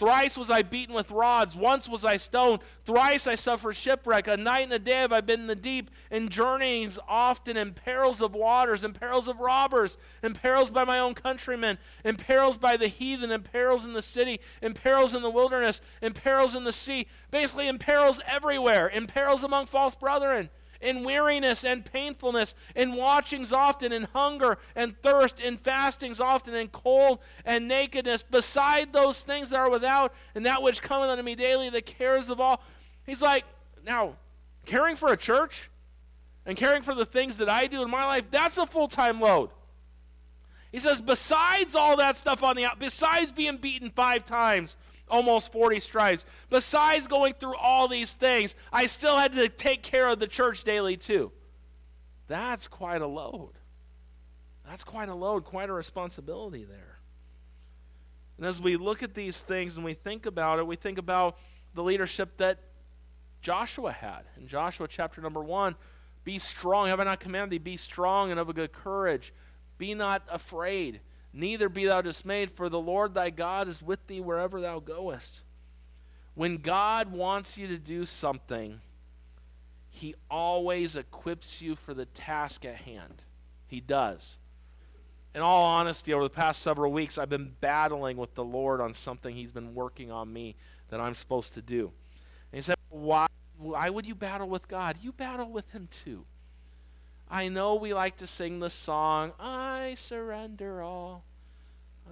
Thrice 0.04 0.38
was 0.38 0.50
I 0.50 0.64
beaten 0.64 0.94
with 0.94 1.12
rods. 1.12 1.56
Once 1.56 1.88
was 1.88 2.04
I 2.04 2.18
stoned. 2.18 2.60
Thrice 2.86 3.26
I 3.26 3.36
suffered 3.36 3.78
shipwreck. 3.78 4.28
A 4.28 4.36
night 4.36 4.64
and 4.64 4.74
a 4.74 4.80
day 4.80 5.00
have 5.00 5.14
I 5.14 5.22
been 5.22 5.40
in 5.40 5.48
the 5.48 5.56
deep, 5.56 5.90
in 6.12 6.28
journeyings 6.28 7.00
often, 7.08 7.56
in 7.56 7.74
perils 7.74 8.22
of 8.22 8.34
waters, 8.34 8.84
in 8.84 8.92
perils 8.92 9.30
of 9.30 9.40
robbers, 9.40 9.96
in 10.22 10.34
perils 10.34 10.72
by 10.72 10.84
my 10.84 11.00
own 11.00 11.14
countrymen, 11.14 11.78
in 12.04 12.18
perils 12.18 12.58
by 12.58 12.76
the 12.76 12.90
heathen, 12.90 13.32
in 13.32 13.44
perils 13.44 13.86
in 13.86 13.94
the 13.94 14.02
city, 14.02 14.42
in 14.62 14.74
perils 14.74 15.16
in 15.16 15.22
the 15.22 15.30
wilderness, 15.30 15.80
in 16.02 16.12
perils 16.12 16.54
in 16.54 16.66
the 16.66 16.74
sea. 16.74 17.08
Basically, 17.32 17.70
in 17.70 17.78
perils 17.78 18.20
everywhere, 18.28 18.88
in 18.88 19.08
perils 19.08 19.42
among 19.42 19.68
false 19.68 19.96
brethren 19.96 20.50
in 20.84 21.04
weariness 21.04 21.64
and 21.64 21.84
painfulness, 21.84 22.54
in 22.76 22.96
watchings 22.96 23.52
often, 23.52 23.92
in 23.92 24.04
hunger 24.14 24.58
and 24.76 24.96
thirst, 25.02 25.40
in 25.40 25.58
fastings 25.58 26.20
often, 26.20 26.54
in 26.54 26.68
cold 26.68 27.20
and 27.46 27.68
nakedness, 27.68 28.22
beside 28.22 28.94
those 28.94 29.22
things 29.22 29.50
that 29.50 29.58
are 29.58 29.70
without, 29.70 30.14
and 30.36 30.46
that 30.46 30.62
which 30.62 30.82
cometh 30.82 31.10
unto 31.10 31.24
me 31.24 31.36
daily, 31.36 31.70
the 31.70 31.82
cares 31.82 32.30
of 32.30 32.40
all. 32.40 32.62
He's 33.06 33.22
like, 33.22 33.46
now, 33.86 34.16
caring 34.66 34.96
for 34.96 35.12
a 35.12 35.18
church 35.18 35.70
and 36.46 36.58
caring 36.58 36.84
for 36.84 36.94
the 36.94 37.06
things 37.06 37.38
that 37.38 37.50
I 37.50 37.68
do 37.68 37.82
in 37.82 37.90
my 37.90 38.06
life, 38.06 38.26
that's 38.30 38.58
a 38.58 38.66
full 38.66 38.88
time 38.88 39.20
load. 39.20 39.50
He 40.72 40.80
says, 40.80 41.00
besides 41.00 41.76
all 41.76 41.98
that 41.98 42.18
stuff 42.18 42.42
on 42.44 42.56
the 42.56 42.66
out, 42.66 42.80
besides 42.80 43.32
being 43.32 43.58
beaten 43.58 43.92
five 43.92 44.26
times, 44.26 44.76
almost 45.10 45.52
40 45.52 45.80
stripes. 45.80 46.26
Besides 46.50 47.08
going 47.08 47.34
through 47.34 47.56
all 47.56 47.88
these 47.88 48.14
things, 48.14 48.56
I 48.72 48.86
still 48.86 49.18
had 49.18 49.34
to 49.34 49.50
take 49.50 49.84
care 49.84 50.08
of 50.08 50.20
the 50.20 50.28
church 50.28 50.64
daily 50.64 50.98
too. 50.98 51.32
That's 52.28 52.68
quite 52.68 53.02
a 53.02 53.08
load. 53.08 53.52
That's 54.68 54.84
quite 54.84 55.10
a 55.10 55.16
load, 55.16 55.44
quite 55.44 55.70
a 55.70 55.74
responsibility 55.74 56.64
there. 56.64 57.00
And 58.38 58.46
as 58.46 58.60
we 58.60 58.78
look 58.78 59.04
at 59.04 59.14
these 59.14 59.42
things 59.42 59.76
and 59.76 59.86
we 59.86 59.94
think 59.94 60.26
about 60.26 60.60
it, 60.60 60.66
we 60.66 60.76
think 60.76 60.98
about 60.98 61.38
the 61.74 61.84
leadership 61.84 62.38
that 62.38 62.60
Joshua 63.42 63.92
had. 63.92 64.22
In 64.38 64.48
Joshua 64.48 64.88
chapter 64.88 65.22
number 65.22 65.44
1, 65.44 65.76
be 66.24 66.40
strong. 66.40 66.88
Have 66.88 67.00
I 67.00 67.04
not 67.04 67.20
commanded 67.20 67.52
thee? 67.52 67.58
Be 67.58 67.78
strong 67.78 68.32
and 68.32 68.40
of 68.40 68.50
a 68.50 68.54
good 68.54 68.72
courage. 68.72 69.34
Be 69.78 69.94
not 69.94 70.24
afraid. 70.30 71.02
Neither 71.34 71.68
be 71.68 71.86
thou 71.86 72.02
dismayed, 72.02 72.52
for 72.52 72.70
the 72.70 72.80
Lord 72.80 73.14
thy 73.14 73.32
God 73.32 73.68
is 73.68 73.82
with 73.82 74.06
thee 74.06 74.22
wherever 74.22 74.62
thou 74.62 74.80
goest. 74.80 75.42
When 76.36 76.58
God 76.58 77.12
wants 77.12 77.58
you 77.58 77.68
to 77.68 77.78
do 77.78 78.06
something, 78.06 78.82
he 79.90 80.16
always 80.30 80.96
equips 80.96 81.62
you 81.62 81.76
for 81.76 81.94
the 81.94 82.06
task 82.06 82.66
at 82.66 82.76
hand. 82.76 83.24
He 83.68 83.80
does. 83.80 84.38
In 85.36 85.42
all 85.42 85.64
honesty, 85.64 86.14
over 86.14 86.24
the 86.24 86.30
past 86.30 86.62
several 86.62 86.92
weeks, 86.92 87.18
I've 87.18 87.30
been 87.30 87.54
battling 87.60 88.18
with 88.18 88.36
the 88.36 88.44
Lord 88.44 88.82
on 88.82 88.94
something 88.94 89.36
he's 89.36 89.52
been 89.52 89.74
working 89.74 90.12
on 90.12 90.32
me 90.32 90.56
that 90.90 91.00
I'm 91.00 91.16
supposed 91.16 91.56
to 91.56 91.62
do. 91.62 91.92
And 92.52 92.60
he 92.60 92.62
said, 92.62 92.76
Why, 92.90 93.26
why 93.58 93.90
would 93.90 94.06
you 94.06 94.14
battle 94.14 94.48
with 94.48 94.68
God? 94.68 94.98
You 95.02 95.12
battle 95.12 95.50
with 95.50 95.70
him 95.72 95.88
too. 96.04 96.26
I 97.30 97.50
know 97.50 97.76
we 97.76 97.94
like 97.94 98.18
to 98.18 98.28
sing 98.28 98.60
the 98.60 98.70
song, 98.70 99.34
I 99.40 99.96
surrender 99.98 100.82
all. 100.82 101.24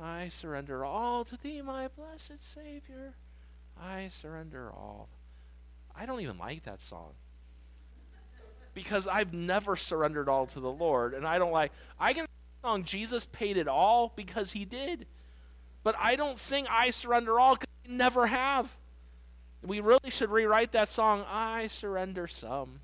I 0.01 0.29
surrender 0.29 0.85
all 0.85 1.25
to 1.25 1.37
thee, 1.37 1.61
my 1.61 1.89
blessed 1.89 2.43
Savior. 2.43 3.13
I 3.79 4.07
surrender 4.09 4.71
all. 4.71 5.09
I 5.95 6.05
don't 6.05 6.21
even 6.21 6.37
like 6.37 6.63
that 6.63 6.81
song. 6.81 7.11
Because 8.73 9.07
I've 9.07 9.33
never 9.33 9.75
surrendered 9.75 10.29
all 10.29 10.47
to 10.47 10.59
the 10.59 10.71
Lord. 10.71 11.13
And 11.13 11.27
I 11.27 11.37
don't 11.37 11.51
like, 11.51 11.71
I 11.99 12.13
can 12.13 12.21
sing 12.21 12.61
the 12.61 12.67
song 12.67 12.83
Jesus 12.85 13.25
paid 13.25 13.57
it 13.57 13.67
all 13.67 14.13
because 14.15 14.51
he 14.51 14.65
did. 14.65 15.07
But 15.83 15.95
I 15.99 16.15
don't 16.15 16.39
sing 16.39 16.67
I 16.69 16.91
surrender 16.91 17.39
all 17.39 17.55
because 17.55 17.67
I 17.85 17.91
never 17.91 18.27
have. 18.27 18.73
We 19.63 19.79
really 19.79 20.09
should 20.09 20.31
rewrite 20.31 20.71
that 20.71 20.89
song, 20.89 21.25
I 21.29 21.67
surrender 21.67 22.27
some. 22.27 22.79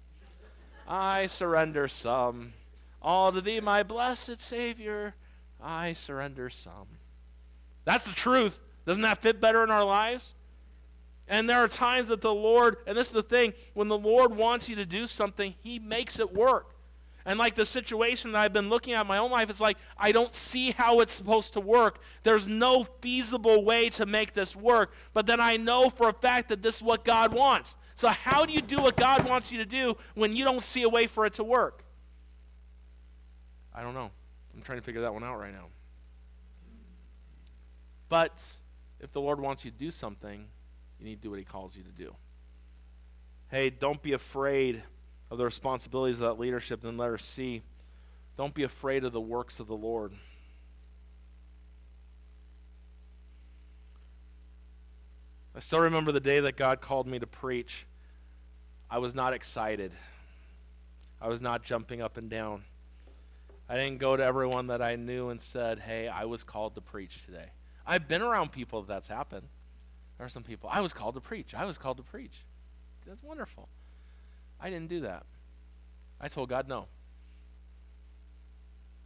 I 0.87 1.27
surrender 1.27 1.87
some. 1.87 2.53
All 3.01 3.31
to 3.31 3.41
thee, 3.41 3.59
my 3.59 3.83
blessed 3.83 4.41
Savior, 4.41 5.15
I 5.61 5.93
surrender 5.93 6.49
some. 6.49 6.87
That's 7.85 8.05
the 8.05 8.13
truth. 8.13 8.57
Doesn't 8.85 9.03
that 9.03 9.21
fit 9.21 9.41
better 9.41 9.63
in 9.63 9.71
our 9.71 9.83
lives? 9.83 10.33
And 11.27 11.49
there 11.49 11.59
are 11.59 11.67
times 11.67 12.07
that 12.07 12.21
the 12.21 12.33
Lord, 12.33 12.77
and 12.87 12.97
this 12.97 13.07
is 13.07 13.13
the 13.13 13.23
thing, 13.23 13.53
when 13.73 13.89
the 13.89 13.97
Lord 13.97 14.35
wants 14.35 14.69
you 14.69 14.75
to 14.77 14.85
do 14.85 15.07
something, 15.07 15.55
He 15.61 15.77
makes 15.77 16.19
it 16.19 16.33
work. 16.33 16.73
And 17.25 17.37
like 17.37 17.55
the 17.55 17.65
situation 17.65 18.31
that 18.31 18.39
I've 18.39 18.53
been 18.53 18.69
looking 18.69 18.93
at 18.93 19.01
in 19.01 19.07
my 19.07 19.17
own 19.17 19.29
life, 19.29 19.49
it's 19.49 19.59
like 19.59 19.77
I 19.97 20.13
don't 20.13 20.33
see 20.33 20.71
how 20.71 21.01
it's 21.01 21.11
supposed 21.11 21.53
to 21.53 21.59
work. 21.59 21.99
There's 22.23 22.47
no 22.47 22.85
feasible 23.01 23.65
way 23.65 23.89
to 23.91 24.05
make 24.05 24.33
this 24.33 24.55
work. 24.55 24.93
But 25.13 25.25
then 25.25 25.41
I 25.41 25.57
know 25.57 25.89
for 25.89 26.07
a 26.07 26.13
fact 26.13 26.47
that 26.47 26.61
this 26.61 26.77
is 26.77 26.81
what 26.81 27.03
God 27.03 27.33
wants. 27.33 27.75
So, 27.97 28.09
how 28.09 28.45
do 28.45 28.53
you 28.53 28.61
do 28.61 28.79
what 28.79 28.95
God 28.95 29.27
wants 29.27 29.51
you 29.51 29.57
to 29.57 29.65
do 29.65 29.97
when 30.13 30.35
you 30.35 30.45
don't 30.45 30.61
see 30.61 30.83
a 30.83 30.89
way 30.89 31.07
for 31.07 31.25
it 31.25 31.33
to 31.33 31.43
work? 31.43 31.83
I 33.73 33.81
don't 33.81 33.95
know. 33.95 34.11
I'm 34.53 34.61
trying 34.61 34.77
to 34.77 34.83
figure 34.83 35.01
that 35.01 35.13
one 35.15 35.23
out 35.23 35.39
right 35.39 35.51
now. 35.51 35.65
But 38.07 38.39
if 38.99 39.11
the 39.11 39.19
Lord 39.19 39.39
wants 39.39 39.65
you 39.65 39.71
to 39.71 39.77
do 39.77 39.89
something, 39.89 40.45
you 40.99 41.05
need 41.05 41.15
to 41.15 41.21
do 41.23 41.31
what 41.31 41.39
He 41.39 41.45
calls 41.45 41.75
you 41.75 41.81
to 41.81 41.89
do. 41.89 42.13
Hey, 43.49 43.71
don't 43.71 44.01
be 44.01 44.13
afraid 44.13 44.83
of 45.31 45.39
the 45.39 45.45
responsibilities 45.45 46.17
of 46.17 46.27
that 46.27 46.39
leadership. 46.39 46.81
Then 46.81 46.97
let 46.97 47.09
her 47.09 47.17
see 47.17 47.63
Don't 48.37 48.53
be 48.53 48.61
afraid 48.61 49.05
of 49.05 49.11
the 49.11 49.19
works 49.19 49.59
of 49.59 49.65
the 49.65 49.75
Lord. 49.75 50.13
I 55.57 55.59
still 55.59 55.79
remember 55.79 56.11
the 56.11 56.19
day 56.19 56.39
that 56.41 56.55
God 56.55 56.81
called 56.81 57.07
me 57.07 57.17
to 57.17 57.25
preach. 57.25 57.87
I 58.91 58.99
was 58.99 59.15
not 59.15 59.33
excited. 59.33 59.91
I 61.19 61.29
was 61.29 61.41
not 61.41 61.63
jumping 61.63 61.99
up 61.99 62.15
and 62.17 62.29
down. 62.29 62.63
I 63.67 63.75
didn't 63.75 63.97
go 63.97 64.15
to 64.15 64.23
everyone 64.23 64.67
that 64.67 64.83
I 64.83 64.97
knew 64.97 65.29
and 65.29 65.41
said, 65.41 65.79
Hey, 65.79 66.09
I 66.09 66.25
was 66.25 66.43
called 66.43 66.75
to 66.75 66.81
preach 66.81 67.25
today. 67.25 67.47
I've 67.87 68.07
been 68.07 68.21
around 68.21 68.51
people 68.51 68.83
that 68.83 68.87
that's 68.87 69.07
happened. 69.07 69.47
There 70.19 70.27
are 70.27 70.29
some 70.29 70.43
people, 70.43 70.69
I 70.71 70.79
was 70.79 70.93
called 70.93 71.15
to 71.15 71.21
preach. 71.21 71.55
I 71.55 71.65
was 71.65 71.79
called 71.79 71.97
to 71.97 72.03
preach. 72.03 72.43
That's 73.07 73.23
wonderful. 73.23 73.67
I 74.61 74.69
didn't 74.69 74.89
do 74.89 75.01
that. 75.01 75.25
I 76.21 76.27
told 76.27 76.49
God 76.49 76.67
no. 76.67 76.85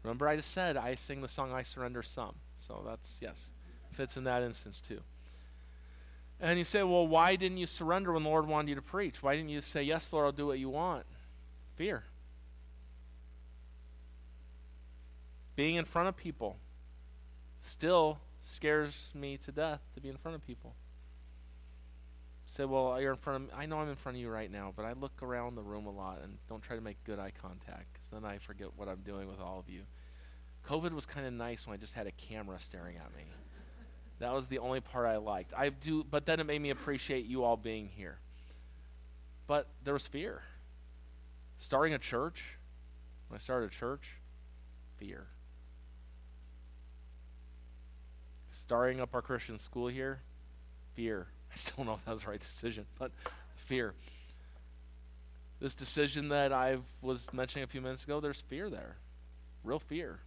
Remember, 0.03 0.27
I 0.27 0.35
just 0.35 0.51
said 0.51 0.75
I 0.75 0.95
sing 0.95 1.21
the 1.21 1.29
song 1.29 1.53
I 1.53 1.63
Surrender 1.63 2.03
Some. 2.03 2.35
So 2.59 2.83
that's, 2.85 3.19
yes, 3.21 3.51
fits 3.93 4.17
in 4.17 4.25
that 4.25 4.43
instance 4.43 4.81
too. 4.81 4.99
And 6.41 6.57
you 6.57 6.65
say, 6.65 6.81
well, 6.81 7.05
why 7.05 7.35
didn't 7.35 7.59
you 7.59 7.67
surrender 7.67 8.11
when 8.11 8.23
the 8.23 8.29
Lord 8.29 8.47
wanted 8.47 8.69
you 8.69 8.75
to 8.75 8.81
preach? 8.81 9.21
Why 9.21 9.35
didn't 9.35 9.49
you 9.49 9.61
say, 9.61 9.83
yes, 9.83 10.11
Lord, 10.11 10.25
I'll 10.25 10.31
do 10.31 10.47
what 10.47 10.57
you 10.57 10.69
want? 10.69 11.05
Fear. 11.75 12.03
Being 15.55 15.75
in 15.75 15.85
front 15.85 16.07
of 16.07 16.17
people 16.17 16.57
still 17.61 18.17
scares 18.41 19.11
me 19.13 19.37
to 19.37 19.51
death 19.51 19.81
to 19.93 20.01
be 20.01 20.09
in 20.09 20.17
front 20.17 20.33
of 20.33 20.45
people. 20.45 20.73
Say, 22.47 22.65
well, 22.65 22.99
you're 22.99 23.11
in 23.11 23.17
front 23.17 23.43
of 23.43 23.49
me. 23.49 23.55
I 23.55 23.67
know 23.67 23.77
I'm 23.77 23.87
in 23.87 23.95
front 23.95 24.17
of 24.17 24.21
you 24.21 24.29
right 24.29 24.51
now, 24.51 24.73
but 24.75 24.83
I 24.83 24.93
look 24.93 25.21
around 25.21 25.55
the 25.55 25.61
room 25.61 25.85
a 25.85 25.91
lot 25.91 26.21
and 26.23 26.37
don't 26.49 26.63
try 26.63 26.75
to 26.75 26.81
make 26.81 27.01
good 27.03 27.19
eye 27.19 27.31
contact 27.39 27.93
because 27.93 28.09
then 28.11 28.25
I 28.25 28.39
forget 28.39 28.69
what 28.75 28.89
I'm 28.89 29.01
doing 29.01 29.27
with 29.27 29.39
all 29.39 29.59
of 29.59 29.69
you. 29.69 29.83
COVID 30.67 30.91
was 30.91 31.05
kind 31.05 31.27
of 31.27 31.33
nice 31.33 31.67
when 31.67 31.75
I 31.75 31.77
just 31.77 31.93
had 31.93 32.07
a 32.07 32.11
camera 32.11 32.57
staring 32.59 32.97
at 32.97 33.15
me. 33.15 33.23
That 34.21 34.33
was 34.33 34.45
the 34.45 34.59
only 34.59 34.81
part 34.81 35.07
I 35.07 35.17
liked. 35.17 35.51
I 35.57 35.69
do, 35.69 36.03
but 36.03 36.27
then 36.27 36.39
it 36.39 36.45
made 36.45 36.61
me 36.61 36.69
appreciate 36.69 37.25
you 37.25 37.43
all 37.43 37.57
being 37.57 37.87
here. 37.87 38.19
But 39.47 39.67
there 39.83 39.95
was 39.95 40.05
fear. 40.05 40.43
Starting 41.57 41.95
a 41.95 41.97
church, 41.97 42.43
when 43.27 43.37
I 43.37 43.39
started 43.39 43.71
a 43.71 43.73
church, 43.73 44.17
fear. 44.97 45.25
Starting 48.51 49.01
up 49.01 49.09
our 49.15 49.23
Christian 49.23 49.57
school 49.57 49.87
here, 49.87 50.21
fear. 50.93 51.25
I 51.51 51.55
still 51.55 51.77
don't 51.77 51.87
know 51.87 51.93
if 51.93 52.05
that 52.05 52.13
was 52.13 52.21
the 52.21 52.29
right 52.29 52.39
decision, 52.39 52.85
but 52.99 53.11
fear. 53.55 53.95
This 55.59 55.73
decision 55.73 56.29
that 56.29 56.53
I 56.53 56.77
was 57.01 57.33
mentioning 57.33 57.63
a 57.63 57.67
few 57.67 57.81
minutes 57.81 58.03
ago, 58.03 58.19
there's 58.19 58.41
fear 58.41 58.69
there. 58.69 58.97
Real 59.63 59.79
fear. 59.79 60.19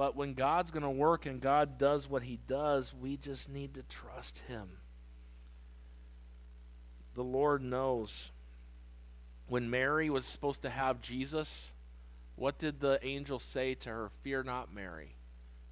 But 0.00 0.16
when 0.16 0.32
God's 0.32 0.70
going 0.70 0.82
to 0.82 0.88
work 0.88 1.26
and 1.26 1.42
God 1.42 1.76
does 1.76 2.08
what 2.08 2.22
he 2.22 2.38
does, 2.46 2.94
we 2.94 3.18
just 3.18 3.50
need 3.50 3.74
to 3.74 3.82
trust 3.82 4.38
him. 4.48 4.66
The 7.12 7.22
Lord 7.22 7.62
knows. 7.62 8.30
When 9.46 9.68
Mary 9.68 10.08
was 10.08 10.24
supposed 10.24 10.62
to 10.62 10.70
have 10.70 11.02
Jesus, 11.02 11.70
what 12.34 12.56
did 12.56 12.80
the 12.80 12.98
angel 13.02 13.38
say 13.40 13.74
to 13.74 13.90
her? 13.90 14.10
Fear 14.22 14.44
not, 14.44 14.72
Mary. 14.72 15.16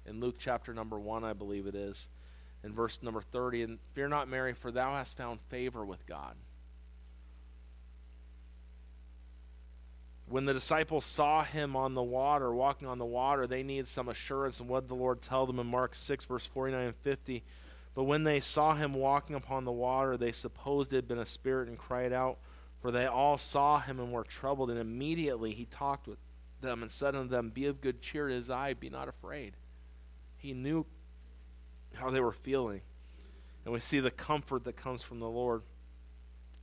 In 0.05 0.19
Luke 0.19 0.35
chapter 0.37 0.75
number 0.75 0.99
1, 0.99 1.23
I 1.23 1.33
believe 1.33 1.65
it 1.65 1.73
is 1.73 2.07
in 2.63 2.71
verse 2.71 2.99
number 3.01 3.23
30 3.23 3.63
and 3.63 3.79
fear 3.93 4.07
not 4.07 4.27
mary 4.27 4.53
for 4.53 4.69
thou 4.69 4.91
hast 4.91 5.15
found 5.15 5.39
favor 5.47 5.85
with 5.85 6.05
god 6.05 6.35
when 10.29 10.45
the 10.45 10.53
disciples 10.53 11.05
saw 11.05 11.43
him 11.43 11.75
on 11.75 11.93
the 11.93 12.03
water 12.03 12.53
walking 12.53 12.87
on 12.87 12.97
the 12.97 13.05
water 13.05 13.47
they 13.47 13.63
needed 13.63 13.87
some 13.87 14.09
assurance 14.09 14.59
and 14.59 14.69
what 14.69 14.81
did 14.81 14.89
the 14.89 14.95
lord 14.95 15.21
tell 15.21 15.45
them 15.45 15.59
in 15.59 15.67
mark 15.67 15.95
6 15.95 16.25
verse 16.25 16.45
49 16.45 16.87
and 16.87 16.95
50 16.97 17.43
but 17.95 18.03
when 18.03 18.23
they 18.23 18.39
saw 18.39 18.73
him 18.73 18.93
walking 18.93 19.35
upon 19.35 19.65
the 19.65 19.71
water 19.71 20.17
they 20.17 20.31
supposed 20.31 20.93
it 20.93 20.97
had 20.97 21.07
been 21.07 21.19
a 21.19 21.25
spirit 21.25 21.67
and 21.67 21.77
cried 21.77 22.13
out 22.13 22.37
for 22.81 22.91
they 22.91 23.05
all 23.05 23.37
saw 23.37 23.79
him 23.79 23.99
and 23.99 24.11
were 24.11 24.23
troubled 24.23 24.69
and 24.69 24.79
immediately 24.79 25.53
he 25.53 25.65
talked 25.65 26.07
with 26.07 26.19
them 26.61 26.81
and 26.81 26.91
said 26.91 27.15
unto 27.15 27.29
them 27.29 27.49
be 27.49 27.65
of 27.65 27.81
good 27.81 28.01
cheer 28.01 28.29
it 28.29 28.35
is 28.35 28.49
i 28.49 28.73
be 28.73 28.89
not 28.89 29.07
afraid 29.07 29.53
he 30.39 30.53
knew 30.53 30.85
how 31.93 32.09
they 32.09 32.21
were 32.21 32.31
feeling. 32.31 32.81
And 33.65 33.73
we 33.73 33.79
see 33.79 33.99
the 33.99 34.11
comfort 34.11 34.63
that 34.63 34.77
comes 34.77 35.03
from 35.03 35.19
the 35.19 35.29
Lord. 35.29 35.61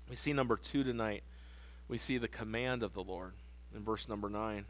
We 0.08 0.16
see 0.16 0.32
number 0.32 0.56
two 0.56 0.82
tonight. 0.82 1.22
We 1.88 1.98
see 1.98 2.18
the 2.18 2.28
command 2.28 2.82
of 2.82 2.94
the 2.94 3.02
Lord 3.02 3.34
in 3.76 3.84
verse 3.84 4.08
number 4.08 4.28
nine. 4.28 4.64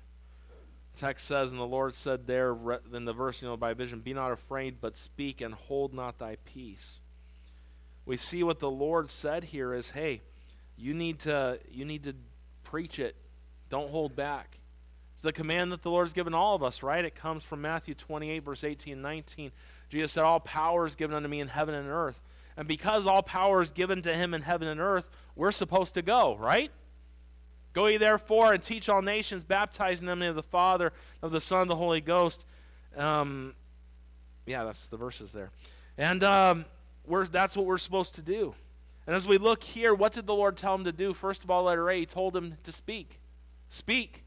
The 0.95 1.01
text 1.01 1.27
says, 1.27 1.53
And 1.53 1.61
the 1.61 1.64
Lord 1.64 1.95
said 1.95 2.27
there 2.27 2.57
in 2.92 3.05
the 3.05 3.12
verse, 3.12 3.40
you 3.40 3.49
know, 3.49 3.57
by 3.57 3.73
vision, 3.75 4.01
Be 4.01 4.12
not 4.12 4.33
afraid, 4.33 4.77
but 4.81 4.97
speak 4.97 5.40
and 5.40 5.55
hold 5.55 5.95
not 5.95 6.19
thy 6.19 6.37
peace. 6.45 7.01
We 8.05 8.16
see 8.16 8.42
what 8.42 8.61
the 8.61 8.71
Lord 8.71 9.11
said 9.11 9.45
here 9.45 9.75
is, 9.75 9.90
hey, 9.90 10.23
you 10.77 10.95
need 10.95 11.21
to 11.21 11.59
you 11.71 11.85
need 11.85 12.05
to 12.05 12.14
preach 12.62 12.99
it. 12.99 13.16
Don't 13.69 13.90
hold 13.90 14.14
back. 14.14 14.59
It's 15.14 15.23
the 15.23 15.33
command 15.33 15.73
that 15.73 15.83
the 15.83 15.90
Lord 15.90 16.07
has 16.07 16.12
given 16.12 16.35
all 16.35 16.55
of 16.55 16.62
us, 16.62 16.83
right? 16.83 17.05
It 17.05 17.14
comes 17.14 17.42
from 17.42 17.62
Matthew 17.62 17.95
28, 17.95 18.38
verse 18.40 18.62
18 18.62 18.92
and 18.92 19.03
19. 19.03 19.51
Jesus 19.88 20.12
said, 20.12 20.25
All 20.25 20.40
power 20.40 20.87
is 20.87 20.95
given 20.95 21.16
unto 21.16 21.29
me 21.29 21.40
in 21.40 21.49
heaven 21.49 21.75
and 21.75 21.88
earth. 21.88 22.21
And 22.57 22.69
because 22.69 23.07
all 23.07 23.23
power 23.23 23.61
is 23.61 23.73
given 23.73 24.03
to 24.03 24.14
him 24.14 24.35
in 24.35 24.42
heaven 24.42 24.69
and 24.69 24.81
earth, 24.81 25.09
we're 25.35 25.53
supposed 25.53 25.95
to 25.95 26.03
go, 26.03 26.37
right? 26.37 26.71
Go 27.77 27.89
ye 27.89 27.99
therefore 27.99 28.55
and 28.55 28.62
teach 28.62 28.89
all 28.89 29.03
nations, 29.03 29.45
baptizing 29.45 30.07
them 30.07 30.23
in 30.23 30.35
the 30.35 30.43
Father, 30.43 30.95
of 31.21 31.31
the 31.31 31.43
Son, 31.43 31.61
of 31.61 31.69
the 31.69 31.77
Holy 31.77 32.01
Ghost. 32.01 32.43
Um, 32.97 33.53
yeah, 34.47 34.65
that's 34.65 34.87
the 34.87 34.97
verses 34.97 35.31
there. 35.31 35.51
And 35.99 36.25
um, 36.25 36.65
that's 37.31 37.55
what 37.55 37.67
we're 37.67 37.77
supposed 37.77 38.15
to 38.15 38.23
do. 38.23 38.55
And 39.07 39.15
as 39.15 39.29
we 39.29 39.37
look 39.37 39.62
here, 39.62 39.95
what 39.95 40.15
did 40.15 40.27
the 40.27 40.33
Lord 40.33 40.57
tell 40.57 40.75
him 40.75 40.85
to 40.85 40.93
do? 40.93 41.12
First 41.12 41.45
of 41.45 41.51
all, 41.51 41.65
letter 41.65 41.91
A, 41.91 41.99
he 41.99 42.07
told 42.07 42.35
him 42.35 42.57
to 42.65 42.73
speak. 42.73 43.21
Speak. 43.69 44.25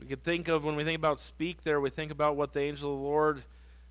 We 0.00 0.06
could 0.06 0.24
think 0.24 0.48
of 0.48 0.64
when 0.64 0.74
we 0.74 0.82
think 0.82 0.98
about 0.98 1.20
speak 1.20 1.62
there, 1.62 1.80
we 1.80 1.90
think 1.90 2.10
about 2.10 2.34
what 2.34 2.52
the 2.52 2.60
angel 2.60 2.92
of 2.92 2.98
the 2.98 3.04
Lord 3.04 3.44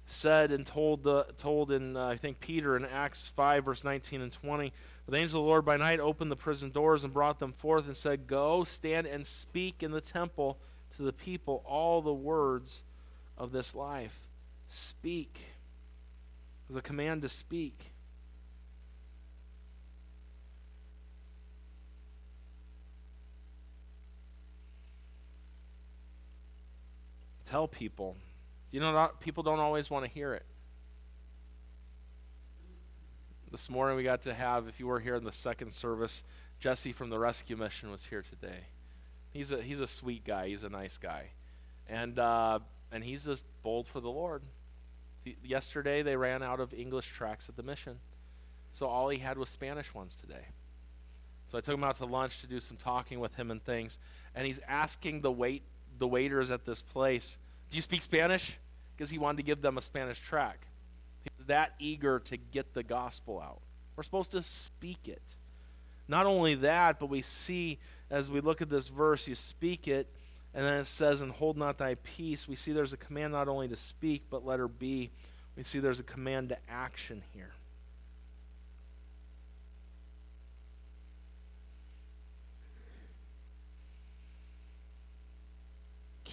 said 0.05 0.51
and 0.51 0.65
told 0.65 1.03
the 1.03 1.25
told 1.37 1.71
in 1.71 1.95
uh, 1.95 2.07
I 2.07 2.17
think 2.17 2.39
Peter 2.39 2.75
in 2.75 2.85
Acts 2.85 3.31
5 3.35 3.65
verse 3.65 3.83
19 3.83 4.21
and 4.21 4.31
20. 4.31 4.73
But 5.05 5.11
the 5.11 5.17
angel 5.17 5.39
of 5.39 5.45
the 5.45 5.49
Lord 5.49 5.65
by 5.65 5.77
night 5.77 5.99
opened 5.99 6.31
the 6.31 6.35
prison 6.35 6.71
doors 6.71 7.03
and 7.03 7.13
brought 7.13 7.39
them 7.39 7.53
forth 7.53 7.85
and 7.85 7.95
said, 7.95 8.27
"Go, 8.27 8.63
stand 8.63 9.07
and 9.07 9.25
speak 9.25 9.83
in 9.83 9.91
the 9.91 10.01
temple 10.01 10.57
to 10.95 11.03
the 11.03 11.13
people 11.13 11.63
all 11.65 12.01
the 12.01 12.13
words 12.13 12.83
of 13.37 13.51
this 13.51 13.75
life. 13.75 14.27
Speak." 14.69 15.47
There's 16.67 16.77
a 16.77 16.81
command 16.81 17.21
to 17.23 17.29
speak. 17.29 17.93
tell 27.53 27.67
people. 27.67 28.17
You 28.73 28.79
know, 28.79 28.91
not, 28.91 29.19
people 29.19 29.43
don't 29.43 29.59
always 29.59 29.91
want 29.91 30.03
to 30.03 30.09
hear 30.09 30.33
it. 30.33 30.43
This 33.51 33.69
morning 33.69 33.95
we 33.95 34.01
got 34.01 34.23
to 34.23 34.33
have, 34.33 34.67
if 34.67 34.79
you 34.79 34.87
were 34.87 34.99
here 34.99 35.13
in 35.13 35.23
the 35.23 35.31
second 35.31 35.71
service, 35.71 36.23
Jesse 36.59 36.91
from 36.91 37.11
the 37.11 37.19
rescue 37.19 37.55
mission 37.55 37.91
was 37.91 38.05
here 38.05 38.23
today. 38.23 38.61
He's 39.29 39.51
a 39.51 39.61
he's 39.61 39.79
a 39.79 39.85
sweet 39.85 40.25
guy. 40.25 40.47
He's 40.47 40.63
a 40.63 40.69
nice 40.69 40.97
guy, 40.97 41.25
and 41.87 42.17
uh, 42.17 42.59
and 42.91 43.03
he's 43.03 43.25
just 43.25 43.45
bold 43.61 43.85
for 43.85 43.99
the 43.99 44.09
Lord. 44.09 44.41
The, 45.23 45.35
yesterday 45.43 46.01
they 46.01 46.15
ran 46.15 46.41
out 46.41 46.59
of 46.59 46.73
English 46.73 47.11
tracts 47.11 47.49
at 47.49 47.55
the 47.55 47.63
mission, 47.63 47.99
so 48.71 48.87
all 48.87 49.07
he 49.09 49.19
had 49.19 49.37
was 49.37 49.49
Spanish 49.49 49.93
ones 49.93 50.15
today. 50.15 50.47
So 51.45 51.59
I 51.59 51.61
took 51.61 51.75
him 51.75 51.83
out 51.83 51.97
to 51.97 52.05
lunch 52.05 52.41
to 52.41 52.47
do 52.47 52.59
some 52.59 52.77
talking 52.77 53.19
with 53.19 53.35
him 53.35 53.51
and 53.51 53.63
things, 53.63 53.99
and 54.33 54.47
he's 54.47 54.61
asking 54.67 55.21
the 55.21 55.31
wait 55.31 55.61
the 55.99 56.07
waiters 56.07 56.49
at 56.49 56.65
this 56.65 56.81
place, 56.81 57.37
Do 57.73 57.77
you 57.77 57.81
speak 57.81 58.03
Spanish? 58.03 58.55
Because 58.95 59.09
he 59.09 59.17
wanted 59.17 59.37
to 59.37 59.43
give 59.43 59.63
them 59.63 59.79
a 59.79 59.81
Spanish 59.81 60.19
track. 60.19 60.67
He 61.23 61.31
was 61.35 61.47
that 61.47 61.73
eager 61.79 62.19
to 62.19 62.37
get 62.37 62.75
the 62.75 62.83
gospel 62.83 63.41
out. 63.43 63.61
We're 63.95 64.03
supposed 64.03 64.29
to 64.33 64.43
speak 64.43 65.07
it. 65.07 65.23
Not 66.07 66.27
only 66.27 66.53
that, 66.53 66.99
but 66.99 67.07
we 67.07 67.23
see 67.23 67.79
as 68.11 68.29
we 68.29 68.41
look 68.41 68.61
at 68.61 68.69
this 68.69 68.89
verse, 68.89 69.27
you 69.27 69.33
speak 69.33 69.87
it, 69.87 70.07
and 70.53 70.63
then 70.63 70.81
it 70.81 70.85
says, 70.85 71.21
And 71.21 71.31
hold 71.31 71.57
not 71.57 71.79
thy 71.79 71.95
peace. 71.95 72.47
We 72.47 72.55
see 72.55 72.73
there's 72.73 72.93
a 72.93 72.97
command 72.97 73.33
not 73.33 73.47
only 73.47 73.67
to 73.69 73.75
speak, 73.75 74.25
but 74.29 74.45
let 74.45 74.59
her 74.59 74.67
be. 74.67 75.09
we 75.57 75.63
see 75.63 75.79
there's 75.79 75.99
a 75.99 76.03
command 76.03 76.49
to 76.49 76.57
action 76.69 77.23
here. 77.33 77.53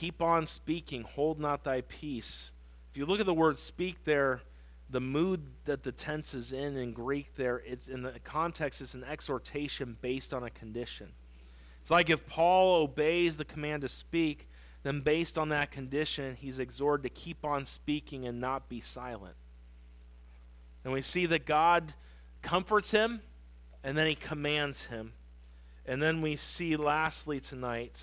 Keep 0.01 0.23
on 0.23 0.47
speaking, 0.47 1.03
hold 1.03 1.39
not 1.39 1.63
thy 1.63 1.83
peace. 1.83 2.53
If 2.91 2.97
you 2.97 3.05
look 3.05 3.21
at 3.21 3.27
the 3.27 3.35
word 3.35 3.59
speak 3.59 4.03
there, 4.05 4.41
the 4.89 4.99
mood 4.99 5.43
that 5.67 5.83
the 5.83 5.93
tense 5.93 6.33
is 6.33 6.53
in 6.53 6.79
in 6.79 6.95
Greek 6.95 7.35
there, 7.37 7.61
it's 7.67 7.87
in 7.87 8.01
the 8.01 8.19
context, 8.25 8.81
it's 8.81 8.95
an 8.95 9.05
exhortation 9.05 9.99
based 10.01 10.33
on 10.33 10.43
a 10.43 10.49
condition. 10.49 11.09
It's 11.83 11.91
like 11.91 12.09
if 12.09 12.27
Paul 12.27 12.77
obeys 12.77 13.37
the 13.37 13.45
command 13.45 13.83
to 13.83 13.91
speak, 13.91 14.49
then 14.85 15.03
based 15.03 15.37
on 15.37 15.51
that 15.51 15.71
condition, 15.71 16.35
he's 16.35 16.61
exhorted 16.61 17.03
to 17.03 17.11
keep 17.11 17.45
on 17.45 17.67
speaking 17.67 18.27
and 18.27 18.41
not 18.41 18.71
be 18.71 18.81
silent. 18.81 19.37
And 20.83 20.95
we 20.95 21.03
see 21.03 21.27
that 21.27 21.45
God 21.45 21.93
comforts 22.41 22.91
him, 22.91 23.21
and 23.85 23.99
then 23.99 24.07
he 24.07 24.15
commands 24.15 24.87
him. 24.87 25.13
And 25.85 26.01
then 26.03 26.23
we 26.23 26.37
see, 26.37 26.77
lastly, 26.77 27.39
tonight, 27.39 28.01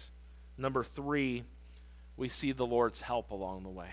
number 0.59 0.83
three, 0.83 1.43
we 2.17 2.27
see 2.27 2.51
the 2.51 2.65
Lord's 2.65 3.01
help 3.01 3.31
along 3.31 3.63
the 3.63 3.69
way. 3.69 3.91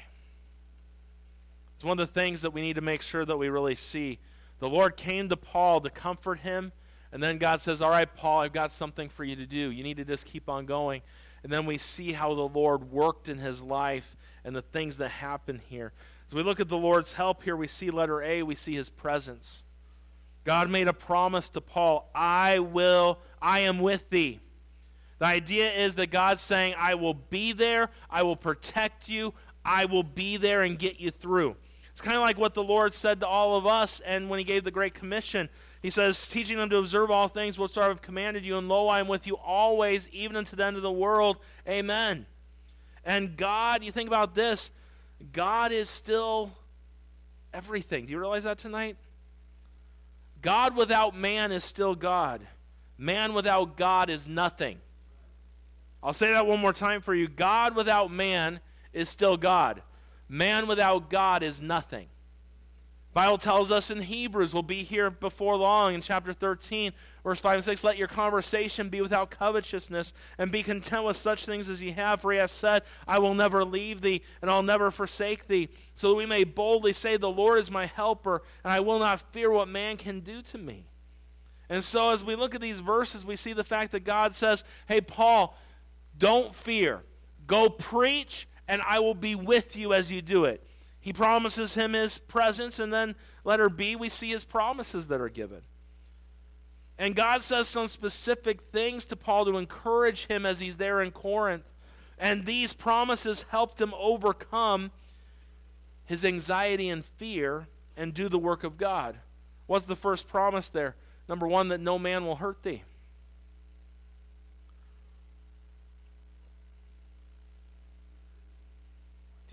It's 1.76 1.84
one 1.84 2.00
of 2.00 2.08
the 2.08 2.20
things 2.20 2.42
that 2.42 2.52
we 2.52 2.62
need 2.62 2.76
to 2.76 2.80
make 2.80 3.02
sure 3.02 3.24
that 3.24 3.36
we 3.36 3.48
really 3.48 3.74
see. 3.74 4.18
The 4.58 4.68
Lord 4.68 4.96
came 4.96 5.28
to 5.28 5.36
Paul 5.36 5.80
to 5.82 5.90
comfort 5.90 6.38
him, 6.40 6.72
and 7.12 7.22
then 7.22 7.38
God 7.38 7.60
says, 7.60 7.82
All 7.82 7.90
right, 7.90 8.12
Paul, 8.16 8.40
I've 8.40 8.52
got 8.52 8.72
something 8.72 9.08
for 9.08 9.24
you 9.24 9.36
to 9.36 9.46
do. 9.46 9.70
You 9.70 9.84
need 9.84 9.98
to 9.98 10.04
just 10.04 10.24
keep 10.24 10.48
on 10.48 10.66
going. 10.66 11.02
And 11.42 11.52
then 11.52 11.66
we 11.66 11.76
see 11.76 12.12
how 12.12 12.34
the 12.34 12.48
Lord 12.48 12.90
worked 12.90 13.28
in 13.28 13.38
his 13.38 13.62
life 13.62 14.16
and 14.44 14.56
the 14.56 14.62
things 14.62 14.96
that 14.96 15.10
happen 15.10 15.60
here. 15.68 15.92
As 16.26 16.34
we 16.34 16.42
look 16.42 16.58
at 16.58 16.68
the 16.68 16.78
Lord's 16.78 17.12
help 17.12 17.42
here, 17.42 17.56
we 17.56 17.66
see 17.66 17.90
letter 17.90 18.22
A, 18.22 18.42
we 18.42 18.54
see 18.54 18.74
his 18.74 18.88
presence. 18.88 19.62
God 20.44 20.70
made 20.70 20.88
a 20.88 20.92
promise 20.92 21.48
to 21.50 21.60
Paul 21.60 22.10
I 22.14 22.60
will, 22.60 23.18
I 23.42 23.60
am 23.60 23.80
with 23.80 24.08
thee. 24.10 24.40
The 25.24 25.30
idea 25.30 25.72
is 25.72 25.94
that 25.94 26.10
God's 26.10 26.42
saying, 26.42 26.74
I 26.78 26.96
will 26.96 27.14
be 27.14 27.52
there, 27.52 27.88
I 28.10 28.24
will 28.24 28.36
protect 28.36 29.08
you, 29.08 29.32
I 29.64 29.86
will 29.86 30.02
be 30.02 30.36
there 30.36 30.60
and 30.60 30.78
get 30.78 31.00
you 31.00 31.10
through. 31.10 31.56
It's 31.92 32.02
kind 32.02 32.14
of 32.14 32.20
like 32.20 32.36
what 32.36 32.52
the 32.52 32.62
Lord 32.62 32.92
said 32.92 33.20
to 33.20 33.26
all 33.26 33.56
of 33.56 33.66
us 33.66 34.00
and 34.00 34.28
when 34.28 34.38
he 34.38 34.44
gave 34.44 34.64
the 34.64 34.70
Great 34.70 34.92
Commission. 34.92 35.48
He 35.80 35.88
says, 35.88 36.28
teaching 36.28 36.58
them 36.58 36.68
to 36.68 36.76
observe 36.76 37.10
all 37.10 37.28
things 37.28 37.58
whatsoever 37.58 37.92
I've 37.92 38.02
commanded 38.02 38.44
you, 38.44 38.58
and 38.58 38.68
lo, 38.68 38.86
I 38.88 39.00
am 39.00 39.08
with 39.08 39.26
you 39.26 39.38
always, 39.38 40.10
even 40.10 40.36
unto 40.36 40.56
the 40.56 40.66
end 40.66 40.76
of 40.76 40.82
the 40.82 40.92
world. 40.92 41.38
Amen. 41.66 42.26
And 43.02 43.34
God, 43.34 43.82
you 43.82 43.92
think 43.92 44.08
about 44.08 44.34
this, 44.34 44.70
God 45.32 45.72
is 45.72 45.88
still 45.88 46.52
everything. 47.54 48.04
Do 48.04 48.12
you 48.12 48.18
realize 48.18 48.44
that 48.44 48.58
tonight? 48.58 48.98
God 50.42 50.76
without 50.76 51.16
man 51.16 51.50
is 51.50 51.64
still 51.64 51.94
God. 51.94 52.42
Man 52.98 53.32
without 53.32 53.78
God 53.78 54.10
is 54.10 54.28
nothing. 54.28 54.80
I'll 56.04 56.12
say 56.12 56.32
that 56.32 56.46
one 56.46 56.60
more 56.60 56.74
time 56.74 57.00
for 57.00 57.14
you. 57.14 57.26
God 57.26 57.74
without 57.74 58.12
man 58.12 58.60
is 58.92 59.08
still 59.08 59.38
God. 59.38 59.82
Man 60.28 60.66
without 60.66 61.08
God 61.08 61.42
is 61.42 61.62
nothing. 61.62 62.08
Bible 63.14 63.38
tells 63.38 63.70
us 63.70 63.92
in 63.92 64.02
Hebrews, 64.02 64.52
we'll 64.52 64.64
be 64.64 64.82
here 64.82 65.08
before 65.08 65.56
long 65.56 65.94
in 65.94 66.00
chapter 66.00 66.32
13, 66.32 66.92
verse 67.22 67.38
5 67.38 67.54
and 67.54 67.64
6, 67.64 67.84
let 67.84 67.96
your 67.96 68.08
conversation 68.08 68.88
be 68.88 69.00
without 69.00 69.30
covetousness, 69.30 70.12
and 70.36 70.50
be 70.50 70.64
content 70.64 71.04
with 71.04 71.16
such 71.16 71.46
things 71.46 71.68
as 71.68 71.80
ye 71.80 71.92
have, 71.92 72.20
for 72.20 72.32
he 72.32 72.38
has 72.38 72.50
said, 72.50 72.82
I 73.06 73.20
will 73.20 73.34
never 73.34 73.64
leave 73.64 74.00
thee, 74.00 74.22
and 74.42 74.50
I'll 74.50 74.64
never 74.64 74.90
forsake 74.90 75.46
thee, 75.46 75.68
so 75.94 76.08
that 76.08 76.16
we 76.16 76.26
may 76.26 76.42
boldly 76.42 76.92
say, 76.92 77.16
The 77.16 77.30
Lord 77.30 77.60
is 77.60 77.70
my 77.70 77.86
helper, 77.86 78.42
and 78.64 78.72
I 78.72 78.80
will 78.80 78.98
not 78.98 79.20
fear 79.32 79.50
what 79.52 79.68
man 79.68 79.96
can 79.96 80.18
do 80.18 80.42
to 80.42 80.58
me. 80.58 80.88
And 81.68 81.84
so 81.84 82.10
as 82.10 82.24
we 82.24 82.34
look 82.34 82.56
at 82.56 82.60
these 82.60 82.80
verses, 82.80 83.24
we 83.24 83.36
see 83.36 83.52
the 83.52 83.64
fact 83.64 83.92
that 83.92 84.04
God 84.04 84.34
says, 84.34 84.64
Hey, 84.88 85.00
Paul, 85.00 85.56
don't 86.18 86.54
fear. 86.54 87.02
Go 87.46 87.68
preach 87.68 88.46
and 88.66 88.82
I 88.82 89.00
will 89.00 89.14
be 89.14 89.34
with 89.34 89.76
you 89.76 89.92
as 89.92 90.10
you 90.10 90.22
do 90.22 90.44
it. 90.44 90.66
He 91.00 91.12
promises 91.12 91.74
him 91.74 91.92
his 91.92 92.18
presence, 92.18 92.78
and 92.78 92.90
then 92.90 93.14
letter 93.44 93.68
B, 93.68 93.94
we 93.94 94.08
see 94.08 94.30
his 94.30 94.44
promises 94.44 95.08
that 95.08 95.20
are 95.20 95.28
given. 95.28 95.60
And 96.98 97.14
God 97.14 97.42
says 97.42 97.68
some 97.68 97.88
specific 97.88 98.62
things 98.72 99.04
to 99.06 99.16
Paul 99.16 99.44
to 99.44 99.58
encourage 99.58 100.26
him 100.26 100.46
as 100.46 100.60
he's 100.60 100.76
there 100.76 101.02
in 101.02 101.10
Corinth. 101.10 101.64
And 102.18 102.46
these 102.46 102.72
promises 102.72 103.44
helped 103.50 103.80
him 103.80 103.92
overcome 103.98 104.92
his 106.06 106.24
anxiety 106.24 106.88
and 106.88 107.04
fear 107.04 107.66
and 107.96 108.14
do 108.14 108.28
the 108.28 108.38
work 108.38 108.64
of 108.64 108.78
God. 108.78 109.16
What's 109.66 109.84
the 109.84 109.96
first 109.96 110.28
promise 110.28 110.70
there? 110.70 110.94
Number 111.28 111.48
one, 111.48 111.68
that 111.68 111.80
no 111.80 111.98
man 111.98 112.24
will 112.24 112.36
hurt 112.36 112.62
thee. 112.62 112.82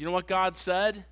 You 0.01 0.05
know 0.05 0.13
what 0.13 0.25
God 0.25 0.57
said? 0.57 1.05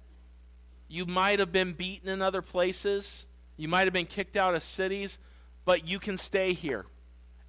You 0.88 1.06
might 1.06 1.38
have 1.38 1.52
been 1.52 1.73
beaten 1.73 2.10
in 2.10 2.23
other 2.23 2.41
places, 2.41 3.28
you 3.56 3.67
might 3.67 3.84
have 3.84 3.93
been 3.93 4.08
kicked 4.08 4.36
out 4.36 4.56
of 4.56 4.63
cities, 4.63 5.19
but 5.63 5.88
you 5.88 5.99
can 5.99 6.17
stay 6.17 6.54
here, 6.54 6.88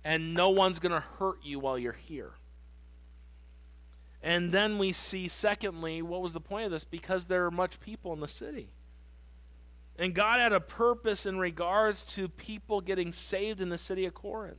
and 0.04 0.34
no 0.34 0.50
one's 0.50 0.78
going 0.78 0.92
to 0.92 1.00
hurt 1.00 1.38
you 1.42 1.58
while 1.58 1.78
you're 1.78 1.94
here. 1.94 2.32
And 4.22 4.52
then 4.52 4.76
we 4.76 4.92
see, 4.92 5.28
secondly, 5.28 6.02
what 6.02 6.20
was 6.20 6.34
the 6.34 6.42
point 6.42 6.66
of 6.66 6.72
this? 6.72 6.84
Because 6.84 7.24
there 7.24 7.46
are 7.46 7.50
much 7.50 7.80
people 7.80 8.12
in 8.12 8.20
the 8.20 8.28
city. 8.28 8.68
And 9.98 10.14
God 10.14 10.40
had 10.40 10.52
a 10.52 10.60
purpose 10.60 11.24
in 11.24 11.38
regards 11.38 12.04
to 12.16 12.28
people 12.28 12.82
getting 12.82 13.14
saved 13.14 13.62
in 13.62 13.70
the 13.70 13.78
city 13.78 14.04
of 14.04 14.12
Corinth. 14.12 14.58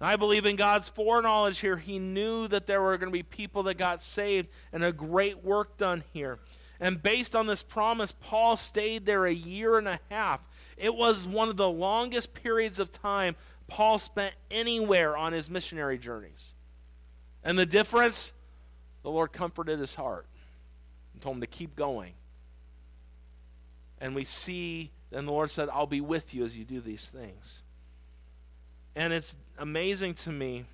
I 0.00 0.16
believe 0.16 0.46
in 0.46 0.56
God's 0.56 0.88
foreknowledge 0.88 1.58
here. 1.58 1.76
He 1.76 1.98
knew 1.98 2.48
that 2.48 2.66
there 2.66 2.80
were 2.80 2.96
going 2.96 3.12
to 3.12 3.18
be 3.18 3.22
people 3.22 3.64
that 3.64 3.74
got 3.74 4.02
saved 4.02 4.48
and 4.72 4.82
a 4.82 4.92
great 4.92 5.44
work 5.44 5.76
done 5.76 6.04
here. 6.12 6.38
And 6.80 7.02
based 7.02 7.36
on 7.36 7.46
this 7.46 7.62
promise, 7.62 8.12
Paul 8.12 8.56
stayed 8.56 9.04
there 9.04 9.26
a 9.26 9.32
year 9.32 9.76
and 9.76 9.86
a 9.86 10.00
half. 10.08 10.48
It 10.78 10.94
was 10.94 11.26
one 11.26 11.50
of 11.50 11.58
the 11.58 11.68
longest 11.68 12.32
periods 12.32 12.78
of 12.78 12.90
time 12.90 13.36
Paul 13.68 13.98
spent 13.98 14.34
anywhere 14.50 15.16
on 15.16 15.32
his 15.32 15.48
missionary 15.48 15.98
journeys. 15.98 16.54
And 17.44 17.58
the 17.58 17.66
difference, 17.66 18.32
the 19.02 19.10
Lord 19.10 19.32
comforted 19.32 19.78
his 19.78 19.94
heart 19.94 20.26
and 21.12 21.22
told 21.22 21.36
him 21.36 21.40
to 21.42 21.46
keep 21.46 21.76
going. 21.76 22.12
And 24.00 24.14
we 24.14 24.24
see, 24.24 24.90
and 25.12 25.28
the 25.28 25.32
Lord 25.32 25.50
said, 25.50 25.68
I'll 25.68 25.86
be 25.86 26.00
with 26.00 26.34
you 26.34 26.44
as 26.44 26.56
you 26.56 26.64
do 26.64 26.80
these 26.80 27.08
things. 27.08 27.60
And 28.96 29.12
it's 29.12 29.36
amazing 29.60 30.14
to 30.14 30.32
me 30.32 30.64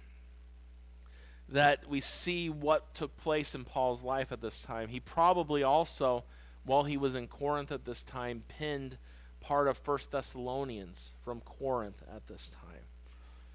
that 1.49 1.88
we 1.88 2.01
see 2.01 2.49
what 2.49 2.94
took 2.94 3.16
place 3.16 3.55
in 3.55 3.64
Paul's 3.64 4.03
life 4.03 4.33
at 4.33 4.40
this 4.40 4.61
time. 4.61 4.88
He 4.88 5.01
probably 5.01 5.62
also, 5.62 6.25
while 6.64 6.85
he 6.85 6.96
was 6.96 7.14
in 7.14 7.27
Corinth 7.27 7.70
at 7.70 7.85
this 7.85 8.03
time, 8.03 8.44
pinned 8.49 8.96
part 9.40 9.68
of 9.68 9.77
First 9.77 10.11
Thessalonians 10.12 11.12
from 11.25 11.40
Corinth 11.40 12.03
at 12.14 12.27
this 12.29 12.55
time. 12.62 12.83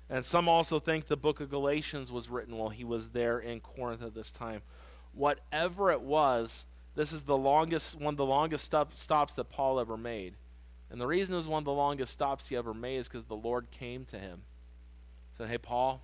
And 0.10 0.26
some 0.26 0.50
also 0.50 0.80
think 0.80 1.08
the 1.08 1.18
book 1.18 1.40
of 1.40 1.50
Galatians 1.50 2.12
was 2.12 2.30
written 2.30 2.58
while 2.58 2.70
he 2.70 2.84
was 2.84 3.10
there 3.10 3.40
in 3.40 3.62
Corinth 3.62 4.04
at 4.04 4.14
this 4.14 4.32
time. 4.32 4.62
Whatever 5.14 5.92
it 5.92 6.02
was, 6.02 6.66
this 6.96 7.14
is 7.14 7.22
the 7.22 7.38
longest 7.38 7.96
one 7.96 8.14
of 8.14 8.18
the 8.18 8.26
longest 8.26 8.66
stop, 8.66 8.96
stops 8.96 9.34
that 9.36 9.50
Paul 9.50 9.80
ever 9.80 9.96
made. 9.96 10.36
And 10.90 11.00
the 11.00 11.08
reason 11.08 11.34
it 11.34 11.38
was 11.38 11.48
one 11.48 11.62
of 11.62 11.66
the 11.66 11.72
longest 11.72 12.12
stops 12.12 12.50
he 12.50 12.58
ever 12.58 12.74
made 12.74 12.98
is 12.98 13.08
because 13.08 13.24
the 13.24 13.36
Lord 13.36 13.72
came 13.72 14.04
to 14.06 14.20
him 14.20 14.42
said, 15.42 15.50
Hey, 15.50 15.58
Paul, 15.58 16.00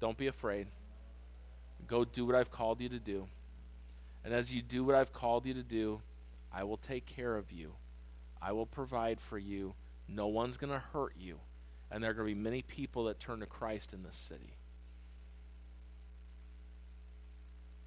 don't 0.00 0.16
be 0.16 0.28
afraid. 0.28 0.66
Go 1.86 2.06
do 2.06 2.24
what 2.24 2.34
I've 2.34 2.50
called 2.50 2.80
you 2.80 2.88
to 2.88 2.98
do. 2.98 3.26
And 4.24 4.32
as 4.32 4.50
you 4.50 4.62
do 4.62 4.82
what 4.82 4.94
I've 4.94 5.12
called 5.12 5.44
you 5.44 5.52
to 5.52 5.62
do, 5.62 6.00
I 6.50 6.64
will 6.64 6.78
take 6.78 7.04
care 7.04 7.36
of 7.36 7.52
you. 7.52 7.72
I 8.40 8.52
will 8.52 8.64
provide 8.64 9.20
for 9.20 9.36
you. 9.36 9.74
No 10.08 10.28
one's 10.28 10.56
going 10.56 10.72
to 10.72 10.82
hurt 10.94 11.12
you. 11.20 11.38
And 11.90 12.02
there 12.02 12.12
are 12.12 12.14
going 12.14 12.30
to 12.30 12.34
be 12.34 12.40
many 12.40 12.62
people 12.62 13.04
that 13.04 13.20
turn 13.20 13.40
to 13.40 13.46
Christ 13.46 13.92
in 13.92 14.02
this 14.02 14.16
city. 14.16 14.54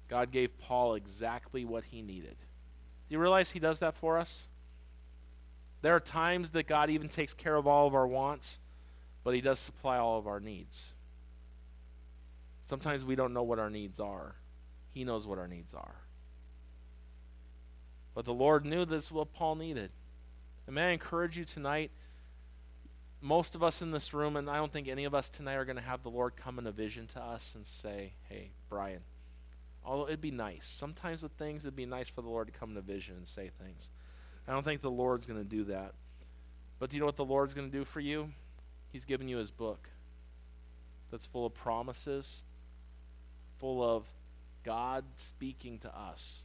God 0.06 0.30
gave 0.30 0.56
Paul 0.60 0.94
exactly 0.94 1.64
what 1.64 1.82
he 1.82 2.00
needed. 2.00 2.36
Do 3.08 3.14
you 3.14 3.18
realize 3.18 3.50
he 3.50 3.58
does 3.58 3.80
that 3.80 3.96
for 3.96 4.18
us? 4.18 4.46
There 5.82 5.96
are 5.96 6.00
times 6.00 6.50
that 6.50 6.68
God 6.68 6.90
even 6.90 7.08
takes 7.08 7.34
care 7.34 7.56
of 7.56 7.66
all 7.66 7.88
of 7.88 7.94
our 7.96 8.06
wants 8.06 8.60
but 9.24 9.34
He 9.34 9.40
does 9.40 9.58
supply 9.58 9.98
all 9.98 10.18
of 10.18 10.26
our 10.26 10.40
needs. 10.40 10.92
Sometimes 12.64 13.04
we 13.04 13.16
don't 13.16 13.32
know 13.32 13.42
what 13.42 13.58
our 13.58 13.70
needs 13.70 13.98
are, 13.98 14.34
He 14.92 15.04
knows 15.04 15.26
what 15.26 15.38
our 15.38 15.48
needs 15.48 15.74
are. 15.74 15.96
But 18.14 18.24
the 18.24 18.34
Lord 18.34 18.64
knew 18.64 18.84
this 18.84 19.04
is 19.04 19.12
what 19.12 19.32
Paul 19.32 19.54
needed. 19.54 19.90
And 20.66 20.74
may 20.74 20.88
I 20.88 20.90
encourage 20.90 21.38
you 21.38 21.44
tonight? 21.44 21.92
Most 23.20 23.54
of 23.54 23.62
us 23.62 23.80
in 23.80 23.90
this 23.90 24.12
room, 24.12 24.36
and 24.36 24.50
I 24.50 24.56
don't 24.56 24.72
think 24.72 24.88
any 24.88 25.04
of 25.04 25.14
us 25.14 25.28
tonight 25.28 25.54
are 25.54 25.64
going 25.64 25.76
to 25.76 25.82
have 25.82 26.02
the 26.02 26.10
Lord 26.10 26.34
come 26.36 26.58
in 26.58 26.66
a 26.66 26.72
vision 26.72 27.06
to 27.14 27.22
us 27.22 27.54
and 27.54 27.66
say, 27.66 28.12
Hey, 28.28 28.50
Brian, 28.68 29.00
although 29.84 30.08
it'd 30.08 30.20
be 30.20 30.30
nice. 30.30 30.66
Sometimes 30.68 31.22
with 31.22 31.32
things, 31.32 31.64
it'd 31.64 31.76
be 31.76 31.86
nice 31.86 32.08
for 32.08 32.22
the 32.22 32.28
Lord 32.28 32.48
to 32.48 32.58
come 32.58 32.72
in 32.72 32.76
a 32.76 32.82
vision 32.82 33.16
and 33.16 33.26
say 33.26 33.50
things. 33.62 33.88
I 34.48 34.52
don't 34.52 34.64
think 34.64 34.82
the 34.82 34.90
Lord's 34.90 35.26
going 35.26 35.42
to 35.42 35.48
do 35.48 35.64
that. 35.64 35.94
But 36.78 36.90
do 36.90 36.96
you 36.96 37.00
know 37.00 37.06
what 37.06 37.16
the 37.16 37.24
Lord's 37.24 37.54
going 37.54 37.70
to 37.70 37.76
do 37.76 37.84
for 37.84 38.00
you? 38.00 38.30
He's 38.92 39.04
given 39.04 39.28
you 39.28 39.36
his 39.36 39.50
book 39.50 39.88
that's 41.10 41.26
full 41.26 41.46
of 41.46 41.54
promises, 41.54 42.42
full 43.58 43.82
of 43.82 44.04
God 44.64 45.04
speaking 45.16 45.78
to 45.80 45.96
us. 45.96 46.42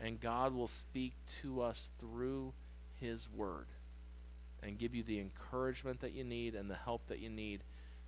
And 0.00 0.20
God 0.20 0.54
will 0.54 0.68
speak 0.68 1.12
to 1.42 1.62
us 1.62 1.90
through 2.00 2.52
His 3.00 3.28
Word 3.30 3.66
and 4.62 4.78
give 4.78 4.94
you 4.94 5.02
the 5.02 5.20
encouragement 5.20 6.00
that 6.00 6.12
you 6.12 6.24
need 6.24 6.54
and 6.54 6.70
the 6.70 6.74
help 6.74 7.06
that 7.08 7.20
you 7.20 7.28
need 7.28 7.60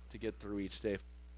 to 0.09 0.17
get 0.17 0.39
through 0.39 0.59
each 0.59 0.81
day. 0.81 0.97